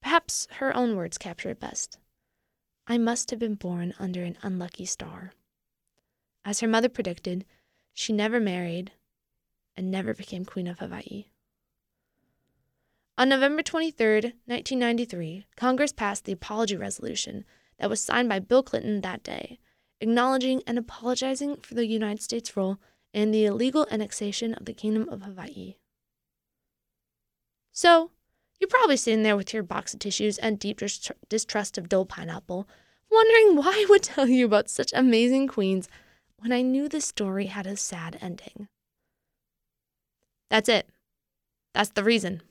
Perhaps 0.00 0.48
her 0.52 0.74
own 0.74 0.96
words 0.96 1.18
capture 1.18 1.50
it 1.50 1.60
best. 1.60 1.98
I 2.86 2.96
must 2.96 3.28
have 3.32 3.38
been 3.38 3.56
born 3.56 3.92
under 3.98 4.22
an 4.22 4.38
unlucky 4.40 4.86
star. 4.86 5.34
As 6.42 6.60
her 6.60 6.68
mother 6.68 6.88
predicted, 6.88 7.44
she 7.94 8.12
never 8.12 8.40
married 8.40 8.92
and 9.76 9.90
never 9.90 10.12
became 10.12 10.44
Queen 10.44 10.66
of 10.66 10.80
Hawaii. 10.80 11.26
On 13.16 13.28
November 13.28 13.62
23, 13.62 14.14
1993, 14.46 15.46
Congress 15.56 15.92
passed 15.92 16.24
the 16.24 16.32
Apology 16.32 16.76
Resolution 16.76 17.44
that 17.78 17.88
was 17.88 18.00
signed 18.00 18.28
by 18.28 18.40
Bill 18.40 18.62
Clinton 18.62 19.00
that 19.00 19.22
day, 19.22 19.60
acknowledging 20.00 20.62
and 20.66 20.76
apologizing 20.76 21.58
for 21.58 21.74
the 21.74 21.86
United 21.86 22.22
States' 22.22 22.56
role 22.56 22.78
in 23.12 23.30
the 23.30 23.44
illegal 23.44 23.86
annexation 23.90 24.54
of 24.54 24.64
the 24.66 24.74
Kingdom 24.74 25.08
of 25.08 25.22
Hawaii. 25.22 25.76
So, 27.70 28.10
you're 28.58 28.68
probably 28.68 28.96
sitting 28.96 29.22
there 29.22 29.36
with 29.36 29.54
your 29.54 29.62
box 29.62 29.94
of 29.94 30.00
tissues 30.00 30.38
and 30.38 30.58
deep 30.58 30.80
distrust 31.28 31.78
of 31.78 31.88
Dole 31.88 32.06
Pineapple, 32.06 32.68
wondering 33.10 33.56
why 33.56 33.72
I 33.76 33.86
would 33.88 34.02
tell 34.02 34.26
you 34.26 34.46
about 34.46 34.68
such 34.68 34.92
amazing 34.92 35.46
queens 35.46 35.88
when 36.44 36.52
I 36.52 36.60
knew 36.60 36.90
the 36.90 37.00
story 37.00 37.46
had 37.46 37.66
a 37.66 37.74
sad 37.74 38.18
ending. 38.20 38.68
That's 40.50 40.68
it. 40.68 40.86
That's 41.72 41.92
the 41.92 42.04
reason. 42.04 42.42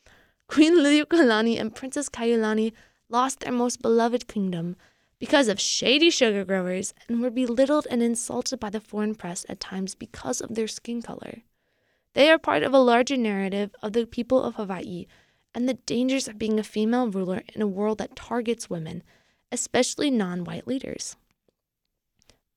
Queen 0.48 0.78
Liliuokalani 0.78 1.60
and 1.60 1.74
Princess 1.74 2.08
Kaiulani 2.08 2.72
lost 3.10 3.40
their 3.40 3.52
most 3.52 3.82
beloved 3.82 4.26
kingdom 4.26 4.74
because 5.18 5.48
of 5.48 5.60
shady 5.60 6.08
sugar 6.08 6.46
growers 6.46 6.94
and 7.06 7.20
were 7.20 7.30
belittled 7.30 7.86
and 7.90 8.02
insulted 8.02 8.58
by 8.58 8.70
the 8.70 8.80
foreign 8.80 9.14
press 9.14 9.44
at 9.50 9.60
times 9.60 9.94
because 9.94 10.40
of 10.40 10.54
their 10.54 10.66
skin 10.66 11.02
color. 11.02 11.42
They 12.14 12.30
are 12.30 12.38
part 12.38 12.62
of 12.62 12.72
a 12.72 12.78
larger 12.78 13.18
narrative 13.18 13.74
of 13.82 13.92
the 13.92 14.06
people 14.06 14.42
of 14.42 14.54
Hawaii 14.54 15.04
and 15.54 15.68
the 15.68 15.74
dangers 15.74 16.26
of 16.26 16.38
being 16.38 16.58
a 16.58 16.64
female 16.64 17.10
ruler 17.10 17.42
in 17.54 17.60
a 17.60 17.66
world 17.66 17.98
that 17.98 18.16
targets 18.16 18.70
women, 18.70 19.02
especially 19.52 20.10
non 20.10 20.44
white 20.44 20.66
leaders. 20.66 21.16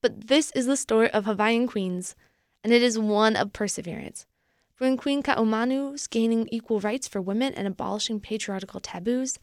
But 0.06 0.28
this 0.28 0.52
is 0.52 0.68
the 0.68 0.78
story 0.78 1.10
of 1.10 1.26
Hawaiian 1.26 1.66
queens, 1.66 2.16
and 2.64 2.72
it 2.72 2.84
is 2.84 3.00
one 3.00 3.36
of 3.36 3.54
perseverance. 3.54 4.28
From 4.76 4.98
Queen 4.98 5.24
Kaʻamanu's 5.24 6.06
gaining 6.06 6.48
equal 6.52 6.80
rights 6.80 7.08
for 7.08 7.20
women 7.20 7.56
and 7.56 7.68
abolishing 7.68 8.20
patriarchal 8.20 8.82
taboos, 8.82 9.40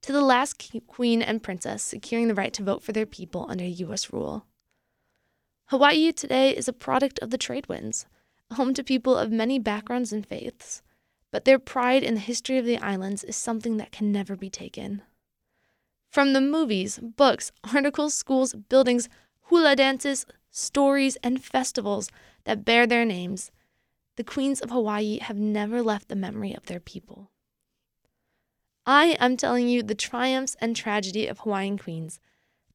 to 0.00 0.12
the 0.12 0.22
last 0.22 0.72
queen 0.86 1.20
and 1.20 1.42
princess 1.42 1.82
securing 1.82 2.28
the 2.28 2.34
right 2.34 2.54
to 2.54 2.62
vote 2.62 2.82
for 2.82 2.92
their 2.92 3.04
people 3.04 3.44
under 3.50 3.66
U.S. 3.66 4.10
rule. 4.10 4.46
Hawaii 5.66 6.12
today 6.12 6.56
is 6.56 6.66
a 6.66 6.72
product 6.72 7.18
of 7.18 7.28
the 7.28 7.36
trade 7.36 7.68
winds, 7.68 8.06
home 8.52 8.72
to 8.72 8.82
people 8.82 9.18
of 9.18 9.30
many 9.30 9.58
backgrounds 9.58 10.14
and 10.14 10.26
faiths, 10.26 10.80
but 11.30 11.44
their 11.44 11.58
pride 11.58 12.02
in 12.02 12.14
the 12.14 12.20
history 12.20 12.56
of 12.56 12.64
the 12.64 12.78
islands 12.78 13.22
is 13.22 13.36
something 13.36 13.76
that 13.76 13.92
can 13.92 14.12
never 14.12 14.34
be 14.34 14.48
taken. 14.48 15.02
From 16.08 16.32
the 16.32 16.40
movies, 16.40 16.98
books, 17.02 17.52
articles, 17.74 18.14
schools, 18.14 18.54
buildings, 18.54 19.10
hula 19.46 19.76
dances, 19.76 20.26
stories, 20.50 21.16
and 21.22 21.44
festivals 21.44 22.10
that 22.44 22.64
bear 22.64 22.86
their 22.86 23.04
names, 23.04 23.50
the 24.16 24.24
queens 24.24 24.60
of 24.60 24.70
Hawaii 24.70 25.18
have 25.18 25.36
never 25.36 25.82
left 25.82 26.08
the 26.08 26.16
memory 26.16 26.54
of 26.54 26.66
their 26.66 26.80
people. 26.80 27.30
I 28.86 29.16
am 29.18 29.36
telling 29.36 29.68
you 29.68 29.82
the 29.82 29.94
triumphs 29.94 30.56
and 30.60 30.74
tragedy 30.74 31.26
of 31.26 31.40
Hawaiian 31.40 31.78
queens 31.78 32.20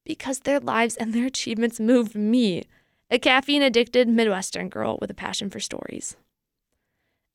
because 0.03 0.39
their 0.39 0.59
lives 0.59 0.95
and 0.95 1.13
their 1.13 1.25
achievements 1.25 1.79
moved 1.79 2.15
me 2.15 2.63
a 3.09 3.19
caffeine 3.19 3.61
addicted 3.61 4.07
Midwestern 4.07 4.69
girl 4.69 4.97
with 5.01 5.11
a 5.11 5.13
passion 5.13 5.49
for 5.49 5.59
stories. 5.59 6.15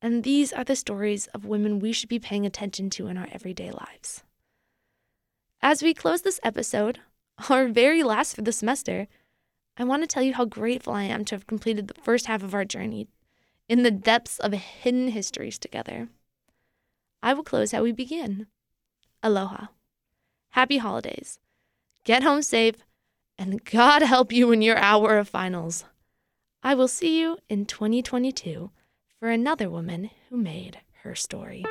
And 0.01 0.25
these 0.25 0.53
are 0.53 0.65
the 0.65 0.77
stories 0.77 1.27
of 1.29 1.45
women 1.45 1.81
we 1.81 1.93
should 1.93 2.09
be 2.09 2.19
paying 2.19 2.47
attention 2.47 2.89
to 2.91 3.09
in 3.09 3.19
our 3.19 3.29
everyday 3.31 3.71
lives. 3.71 4.23
As 5.61 5.83
we 5.83 5.93
close 5.93 6.23
this 6.23 6.41
episode, 6.43 7.01
our 7.51 7.69
very 7.69 8.03
last 8.03 8.35
for 8.35 8.43
the 8.43 8.53
semester, 8.53 9.07
I 9.79 9.85
want 9.85 10.03
to 10.03 10.07
tell 10.07 10.23
you 10.23 10.35
how 10.35 10.45
grateful 10.45 10.93
I 10.93 11.05
am 11.05 11.25
to 11.27 11.35
have 11.35 11.47
completed 11.47 11.89
the 11.89 12.01
first 12.01 12.27
half 12.27 12.43
of 12.43 12.55
our 12.55 12.65
journey 12.65 13.09
in 13.69 13.83
the 13.83 13.91
depths 13.91 14.39
of 14.39 14.53
hidden 14.53 15.09
histories 15.09 15.59
together. 15.59 16.09
I 17.23 17.35
will 17.35 17.43
close 17.43 17.73
how 17.73 17.83
we 17.83 17.93
begin. 17.93 18.47
Aloha. 19.23 19.67
Happy 20.51 20.79
holidays. 20.79 21.39
Get 22.05 22.23
home 22.23 22.43
safe 22.43 22.77
and 23.39 23.65
God 23.65 24.03
help 24.03 24.33
you 24.33 24.51
in 24.53 24.63
your 24.63 24.79
hour 24.79 25.19
of 25.19 25.29
finals. 25.29 25.85
I 26.63 26.75
will 26.75 26.89
see 26.89 27.21
you 27.21 27.39
in 27.49 27.67
2022 27.67 28.71
for 29.19 29.29
another 29.29 29.69
woman 29.69 30.11
who 30.31 30.37
made 30.37 30.81
her 31.03 31.15
story. 31.15 31.65